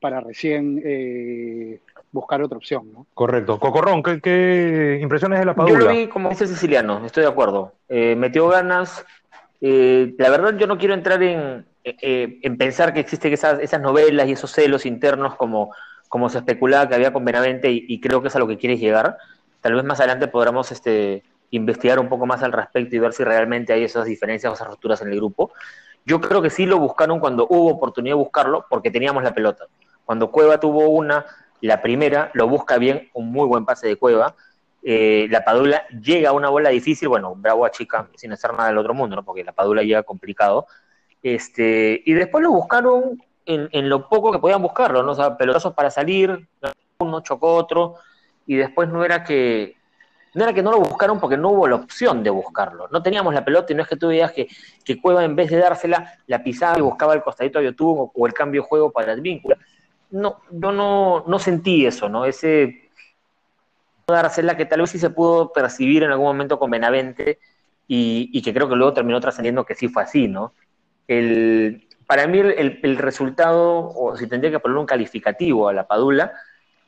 [0.00, 1.80] para recién eh,
[2.12, 3.06] buscar otra opción, ¿no?
[3.14, 3.58] Correcto.
[3.58, 5.78] Cocorrón, ¿qué, impresiones de la Padula?
[5.78, 7.72] Yo lo vi como dice el siciliano, estoy de acuerdo.
[7.88, 9.04] Eh, metió ganas.
[9.60, 13.80] Eh, la verdad, yo no quiero entrar en, eh, en pensar que existen esas, esas,
[13.80, 15.74] novelas y esos celos internos como,
[16.08, 18.80] como se especulaba que había con Benavente y, creo que es a lo que quieres
[18.80, 19.18] llegar.
[19.60, 23.22] Tal vez más adelante podamos este, investigar un poco más al respecto y ver si
[23.22, 25.52] realmente hay esas diferencias o esas rupturas en el grupo.
[26.04, 29.66] Yo creo que sí lo buscaron cuando hubo oportunidad de buscarlo porque teníamos la pelota.
[30.04, 31.24] Cuando Cueva tuvo una,
[31.60, 34.34] la primera lo busca bien, un muy buen pase de Cueva.
[34.82, 38.68] Eh, la Padula llega a una bola difícil, bueno, bravo a chica, sin hacer nada
[38.68, 39.24] del otro mundo, ¿no?
[39.24, 40.66] porque la Padula llega complicado.
[41.22, 45.12] Este, y después lo buscaron en, lo poco que podían buscarlo, ¿no?
[45.12, 46.46] O sea, pelotazos para salir,
[46.98, 47.96] uno chocó otro,
[48.46, 49.76] y después no era que
[50.34, 52.88] no era que no lo buscaron porque no hubo la opción de buscarlo.
[52.90, 54.48] No teníamos la pelota y no es que tú veas que,
[54.84, 58.26] que Cueva en vez de dársela, la pisaba y buscaba el costadito a YouTube o,
[58.26, 59.22] el cambio de juego para el
[60.10, 62.24] no, yo no, no sentí eso, ¿no?
[62.24, 62.90] Ese
[64.06, 67.38] dársela que tal vez sí se pudo percibir en algún momento con Benavente
[67.86, 70.52] y, que creo que luego terminó trascendiendo que sí fue así, ¿no?
[71.06, 76.32] El, para mí el, resultado, o si tendría que poner un calificativo a la Padula,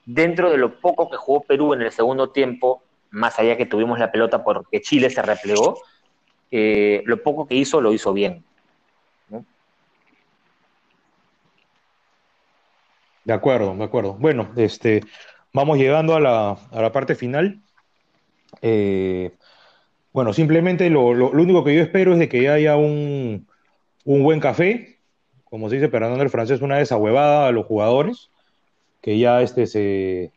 [0.05, 3.99] dentro de lo poco que jugó Perú en el segundo tiempo, más allá que tuvimos
[3.99, 5.79] la pelota porque Chile se replegó,
[6.51, 8.45] eh, lo poco que hizo lo hizo bien.
[13.27, 14.15] De acuerdo, de acuerdo.
[14.15, 15.03] Bueno, este,
[15.53, 17.61] vamos llegando a la, parte final.
[18.63, 19.33] Eh,
[20.13, 23.49] bueno, simplemente lo, único que yo espero es de que haya un,
[24.05, 25.01] buen café,
[25.43, 28.31] como se dice Fernando el francés, una desahuevada a los jugadores,
[29.03, 30.31] que ya este, se,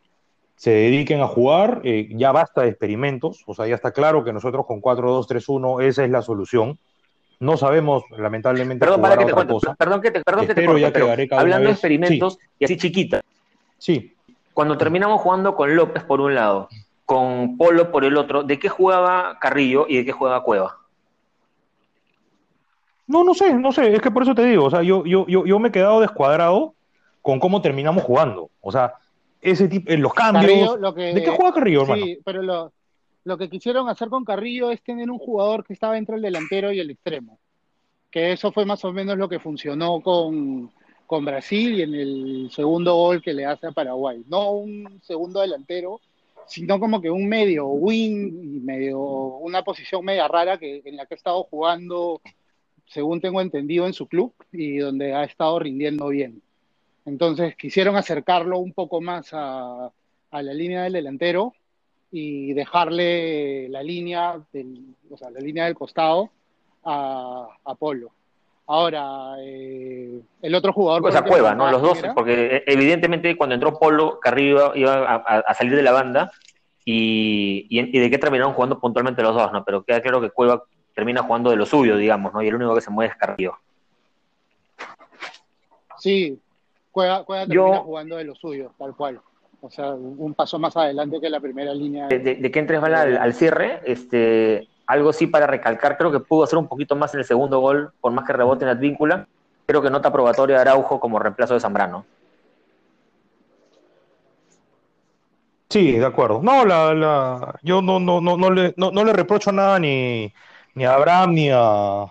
[0.68, 4.66] dediquen a jugar, eh, ya basta de experimentos, o sea, ya está claro que nosotros
[4.66, 6.78] con 4-2-3-1 esa es la solución.
[7.38, 11.68] No sabemos, lamentablemente, perdón, para que te perdón que te, perdón que te corte, hablando
[11.68, 13.22] de experimentos y así chiquita.
[13.78, 14.14] Sí.
[14.52, 16.68] Cuando terminamos jugando con López por un lado,
[17.06, 20.76] con Polo por el otro, ¿de qué jugaba Carrillo y de qué jugaba Cueva?
[23.06, 25.26] No, no sé, no sé, es que por eso te digo, o sea, yo, yo,
[25.26, 26.74] yo, yo me he quedado descuadrado
[27.22, 28.50] con cómo terminamos jugando.
[28.60, 28.94] O sea,
[29.40, 30.80] ese tipo, en los cambios.
[30.94, 32.04] ¿De qué juega Carrillo, hermano?
[32.04, 32.72] Sí, pero lo,
[33.24, 36.72] lo que quisieron hacer con Carrillo es tener un jugador que estaba entre el delantero
[36.72, 37.38] y el extremo.
[38.10, 40.70] Que eso fue más o menos lo que funcionó con,
[41.24, 44.22] Brasil y en el segundo gol que le hace a Paraguay.
[44.28, 46.00] No un segundo delantero,
[46.46, 51.14] sino como que un medio wing, medio, una posición media rara que, en la que
[51.14, 52.20] ha estado jugando,
[52.86, 56.42] según tengo entendido, en su club y donde ha estado rindiendo bien.
[57.06, 59.90] Entonces quisieron acercarlo un poco más a,
[60.30, 61.54] a la línea del delantero
[62.10, 66.30] y dejarle la línea del, o sea, la línea del costado
[66.84, 68.10] a, a Polo.
[68.66, 71.02] Ahora, eh, el otro jugador...
[71.02, 71.70] Pues a Cueva, ¿no?
[71.70, 76.30] Los dos, porque eh, evidentemente cuando entró Polo, Carrillo iba a, salir de la banda
[76.84, 79.64] y, y, de qué terminaron jugando puntualmente los dos, ¿no?
[79.64, 80.62] Pero queda claro que Cueva
[80.94, 82.42] termina jugando de lo suyo, digamos, ¿no?
[82.42, 83.54] Y el único que se mueve es Carrillo.
[85.98, 86.38] Sí,
[87.00, 89.20] Cueva, Cueva termina jugando de lo suyo, tal cual.
[89.62, 92.08] O sea, un paso más adelante que la primera línea.
[92.08, 96.44] De, de, que entres mal al, cierre, este, algo sí para recalcar, creo que pudo
[96.44, 99.26] hacer un poquito más en el segundo gol, por más que rebote en Advíncula.
[99.66, 102.04] Creo que nota probatoria de Araujo como reemplazo de Zambrano.
[105.70, 106.40] Sí, de acuerdo.
[106.42, 110.32] No, la, la, yo no, no, no, no, le, no, le reprocho nada ni,
[110.74, 112.06] ni a Abraham ni a,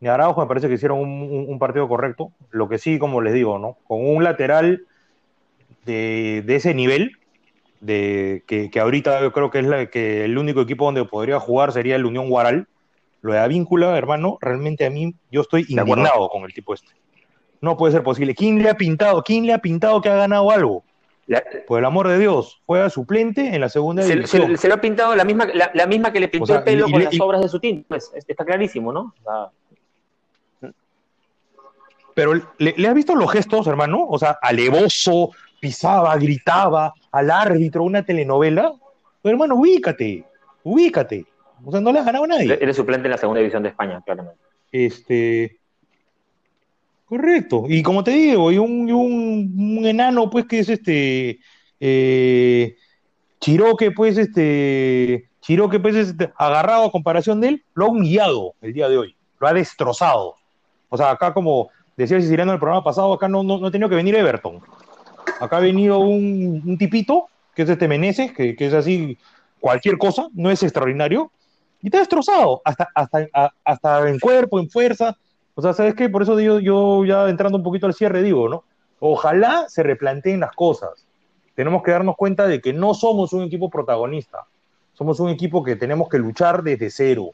[0.00, 0.40] ni Araujo.
[0.40, 2.32] Me parece que hicieron un, partido correcto.
[2.50, 3.76] Lo que sí, como les digo, ¿no?
[3.86, 4.86] Con un lateral
[5.84, 7.12] de, ese nivel,
[7.80, 11.72] de que, ahorita yo creo que es la, que el único equipo donde podría jugar
[11.72, 12.66] sería el Unión Guaral.
[13.22, 16.92] Lo de Avíncula, hermano, realmente a mí yo estoy indignado con el tipo este.
[17.60, 18.34] No puede ser posible.
[18.34, 19.22] ¿Quién le ha pintado?
[19.22, 20.84] ¿Quién le ha pintado que ha ganado algo?
[21.66, 24.58] por el amor de Dios, juega suplente en la segunda se, división.
[24.58, 27.20] Se, lo ha pintado la misma, la, misma que le pintó el pelo con las
[27.20, 27.86] obras de su tinta.
[27.88, 29.14] Pues, está clarísimo, ¿no?
[32.14, 34.06] Pero ¿le, has visto los gestos, hermano?
[34.08, 35.30] O sea, alevoso,
[35.60, 38.72] pisaba, gritaba al árbitro, una telenovela.
[39.22, 40.24] Pero, hermano, ubícate,
[40.62, 41.26] ubícate.
[41.64, 42.58] O sea, no le has ganado a nadie.
[42.60, 44.40] Eres suplente en la segunda división de España, claramente.
[44.72, 45.60] Este,
[47.10, 47.64] Correcto.
[47.68, 51.40] Y como te digo, y un, enano, pues, que es este.
[51.80, 52.76] Eh,
[53.40, 55.28] Chiroque, pues, este.
[55.40, 59.16] Chiroque, pues, este, agarrado a comparación de él, lo ha humillado el día de hoy.
[59.40, 60.36] Lo ha destrozado.
[60.88, 61.70] O sea, acá, como
[62.02, 64.60] decía Siciliano en el programa pasado, acá no, no, ha tenido que venir Everton.
[65.40, 69.18] Acá ha venido un, tipito, que es este Meneses, que, es así,
[69.58, 71.30] cualquier cosa, no es extraordinario,
[71.82, 75.16] y te destrozado, hasta, hasta, hasta en cuerpo, en fuerza
[75.60, 76.08] o sea, ¿sabes qué?
[76.08, 78.64] Por eso digo, yo ya entrando un poquito al cierre digo, ¿no?
[78.98, 81.06] Ojalá se replanteen las cosas.
[81.54, 84.46] Tenemos que darnos cuenta de que no somos un equipo protagonista.
[84.94, 87.32] Somos un equipo que tenemos que luchar desde cero.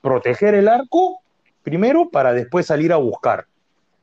[0.00, 1.20] Proteger el arco
[1.62, 3.46] primero para después salir a buscar.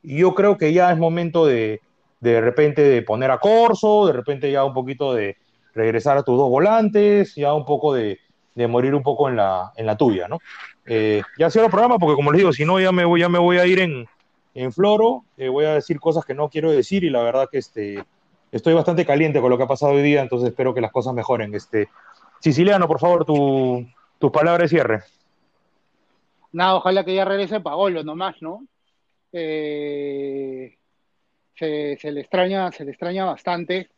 [0.04, 1.82] Y yo creo que ya es momento de,
[2.20, 5.38] de repente de poner a Corso, de repente ya un poquito de
[5.74, 8.20] regresar a tus dos volantes, ya un poco de,
[8.56, 10.40] de morir un poco en la, en la tuya, ¿no?
[10.86, 13.30] Eh, ya cierro el programa porque, como les digo, si no, ya me voy, ya
[13.30, 14.08] me voy a ir en,
[14.56, 17.60] en floro, eh, voy a decir cosas que no quiero decir y la verdad que
[17.60, 18.04] este,
[18.52, 21.14] estoy bastante caliente con lo que ha pasado hoy día, entonces espero que las cosas
[21.14, 21.54] mejoren.
[21.54, 21.90] Este,
[22.40, 23.86] Siciliano, por favor, tu,
[24.18, 25.04] tus palabras de cierre.
[26.52, 28.64] Nada, ojalá que ya regrese Paolo nomás, ¿no?
[29.38, 30.78] Eh,
[31.56, 33.90] se, le extraña, se le extraña bastante.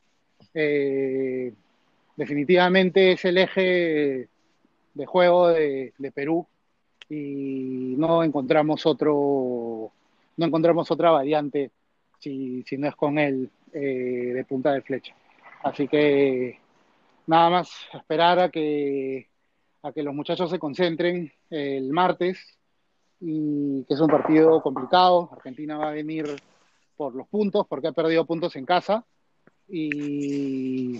[2.16, 4.30] definitivamente es el eje
[4.94, 6.48] de juego de Perú
[7.10, 9.92] y no encontramos otro,
[10.38, 11.72] no encontramos otra variante
[12.20, 15.16] si, si no es con él eh, de punta de flecha.
[15.64, 16.60] Así que
[17.26, 19.28] nada más esperar a que,
[19.82, 22.59] a que los muchachos se concentren el martes
[23.22, 25.30] y que es un partido complicado.
[25.32, 26.26] Argentina va a venir
[26.96, 29.06] por los puntos porque ha perdido puntos en casa
[29.68, 31.00] y,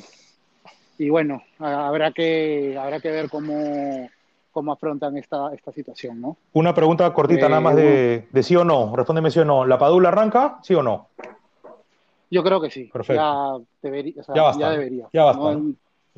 [0.98, 4.10] y bueno, habrá que, habrá que ver cómo,
[4.52, 6.38] cómo afrontan esta, esta situación, ¿no?
[6.54, 8.96] Una pregunta cortita nada más de, de, sí o no.
[8.96, 9.66] Respóndeme sí o no.
[9.66, 11.08] ¿La Padula arranca, sí o no?
[12.32, 12.86] Yo creo que sí.
[12.86, 13.22] Perfecto.
[13.22, 15.08] Ya, debería, ya, basta, ya debería.
[15.12, 15.60] Ya basta.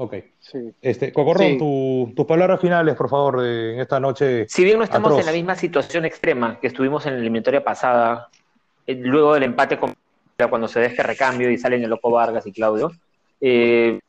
[0.01, 0.15] Ok.
[0.39, 0.57] Sí.
[0.81, 4.47] Este, Cocorrón, tus palabras finales, por favor, de, en esta noche.
[4.49, 8.29] Si bien no estamos en la misma situación extrema que estuvimos en la eliminatoria pasada,
[8.87, 9.93] eh, luego del empate con
[10.49, 12.91] cuando se deja recambio y salen el Loco Vargas y Claudio,
[13.39, 13.99] eh,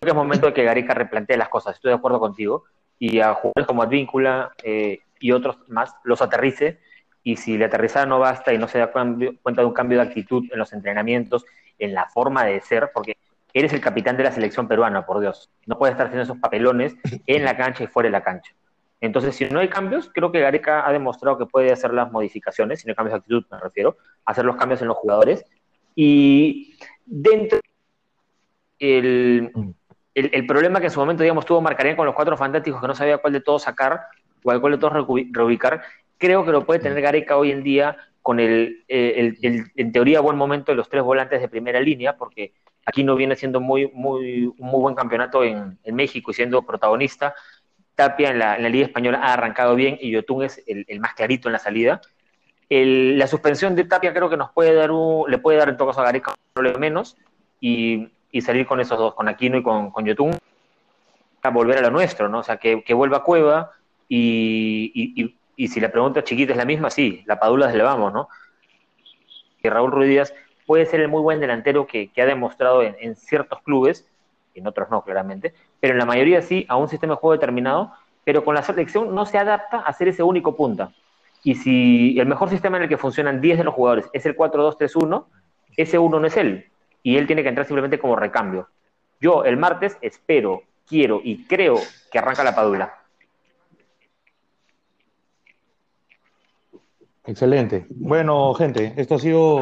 [0.00, 1.74] que es momento de que Gareca replantee las cosas.
[1.74, 2.64] Estoy de acuerdo contigo
[2.98, 6.78] y a jugadores como Advíncula eh, y otros más los aterrice
[7.22, 10.04] y si la aterrizada no basta y no se da cuenta de un cambio de
[10.04, 11.44] actitud en los entrenamientos,
[11.78, 13.18] en la forma de ser, porque
[13.58, 16.94] eres el capitán de la selección peruana, por Dios, no puedes estar haciendo esos papelones
[17.26, 18.52] en la cancha y fuera de la cancha.
[19.00, 22.80] Entonces, si no hay cambios, creo que Gareca ha demostrado que puede hacer las modificaciones,
[22.80, 23.96] si no hay cambios de actitud me refiero,
[24.26, 25.42] hacer los cambios en los jugadores.
[25.94, 26.76] Y
[27.06, 27.58] dentro
[28.78, 29.50] el,
[30.12, 32.94] el, problema que en su momento, digamos, tuvo Marcarín con los cuatro fantásticos que no
[32.94, 34.02] sabía cuál de todos sacar
[34.44, 34.92] o cuál de todos
[35.32, 35.82] reubicar,
[36.18, 39.38] creo que lo puede tener Gareca hoy en día con el, el,
[39.76, 42.52] en teoría, buen momento de los tres volantes de primera línea, porque
[42.86, 46.62] aquí no viene siendo muy, muy, un muy buen campeonato en, en México y siendo
[46.62, 47.34] protagonista.
[47.94, 51.14] Tapia en la, en la, Liga Española ha arrancado bien y Yotun es el, más
[51.14, 52.00] clarito en la salida.
[52.70, 55.88] la suspensión de Tapia creo que nos puede dar un, le puede dar en todo
[55.88, 57.16] caso a Gareca un problema menos
[57.60, 60.36] y y salir con esos dos, con Aquino y con, con Yotun,
[61.42, 62.40] a volver a lo nuestro, ¿no?
[62.40, 63.70] O sea, que, que vuelva a Cueva
[64.08, 68.28] y, y, si la pregunta chiquita es la misma, sí, la Padula le vamos, ¿no?
[69.62, 70.34] Que Raúl Ruiz Díaz
[70.66, 74.06] puede ser el muy buen delantero que, ha demostrado en, en, ciertos clubes,
[74.54, 77.92] en otros no, claramente, pero en la mayoría sí, a un sistema de juego determinado,
[78.24, 80.90] pero con la selección no se adapta a ser ese único punta.
[81.44, 84.36] Y si el mejor sistema en el que funcionan 10 de los jugadores es el
[84.36, 85.26] 4-2-3-1,
[85.76, 86.66] ese uno no es él.
[87.04, 88.68] Y él tiene que entrar simplemente como recambio.
[89.20, 91.76] Yo el martes espero, quiero y creo
[92.10, 92.94] que arranca la Padula.
[97.24, 97.86] Excelente.
[97.90, 99.60] Bueno, gente, esto ha sido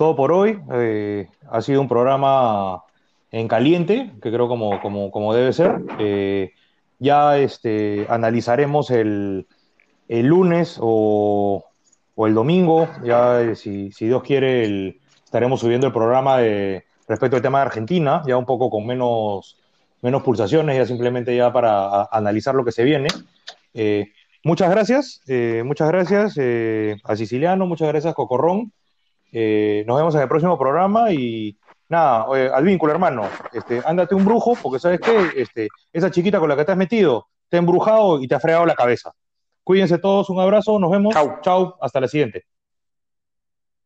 [0.00, 0.58] todo por hoy.
[0.72, 2.84] Eh, ha sido un programa
[3.30, 5.82] en caliente, que creo como, como, como debe ser.
[5.98, 6.54] Eh,
[6.98, 9.46] ya este, analizaremos el,
[10.08, 11.66] el lunes o,
[12.14, 17.36] o, el domingo, ya eh, si, si Dios quiere, estaremos subiendo el programa de, respecto
[17.36, 19.58] al tema de Argentina, ya un poco con menos,
[20.00, 23.08] menos pulsaciones, ya simplemente ya para analizar lo que se viene.
[24.44, 25.20] Muchas gracias,
[25.62, 26.38] muchas gracias
[27.04, 28.72] a Siciliano, muchas gracias Cocorrón.
[29.32, 31.56] Eh, nos vemos en el próximo programa y
[31.88, 36.48] nada, al vínculo, hermano, este, ándate un brujo, porque sabes qué, este, esa chiquita con
[36.48, 39.12] la que te has metido te ha embrujado y te ha fregado la cabeza.
[39.64, 41.12] Cuídense todos, un abrazo, nos vemos.
[41.12, 42.44] Chau, chau, hasta la siguiente.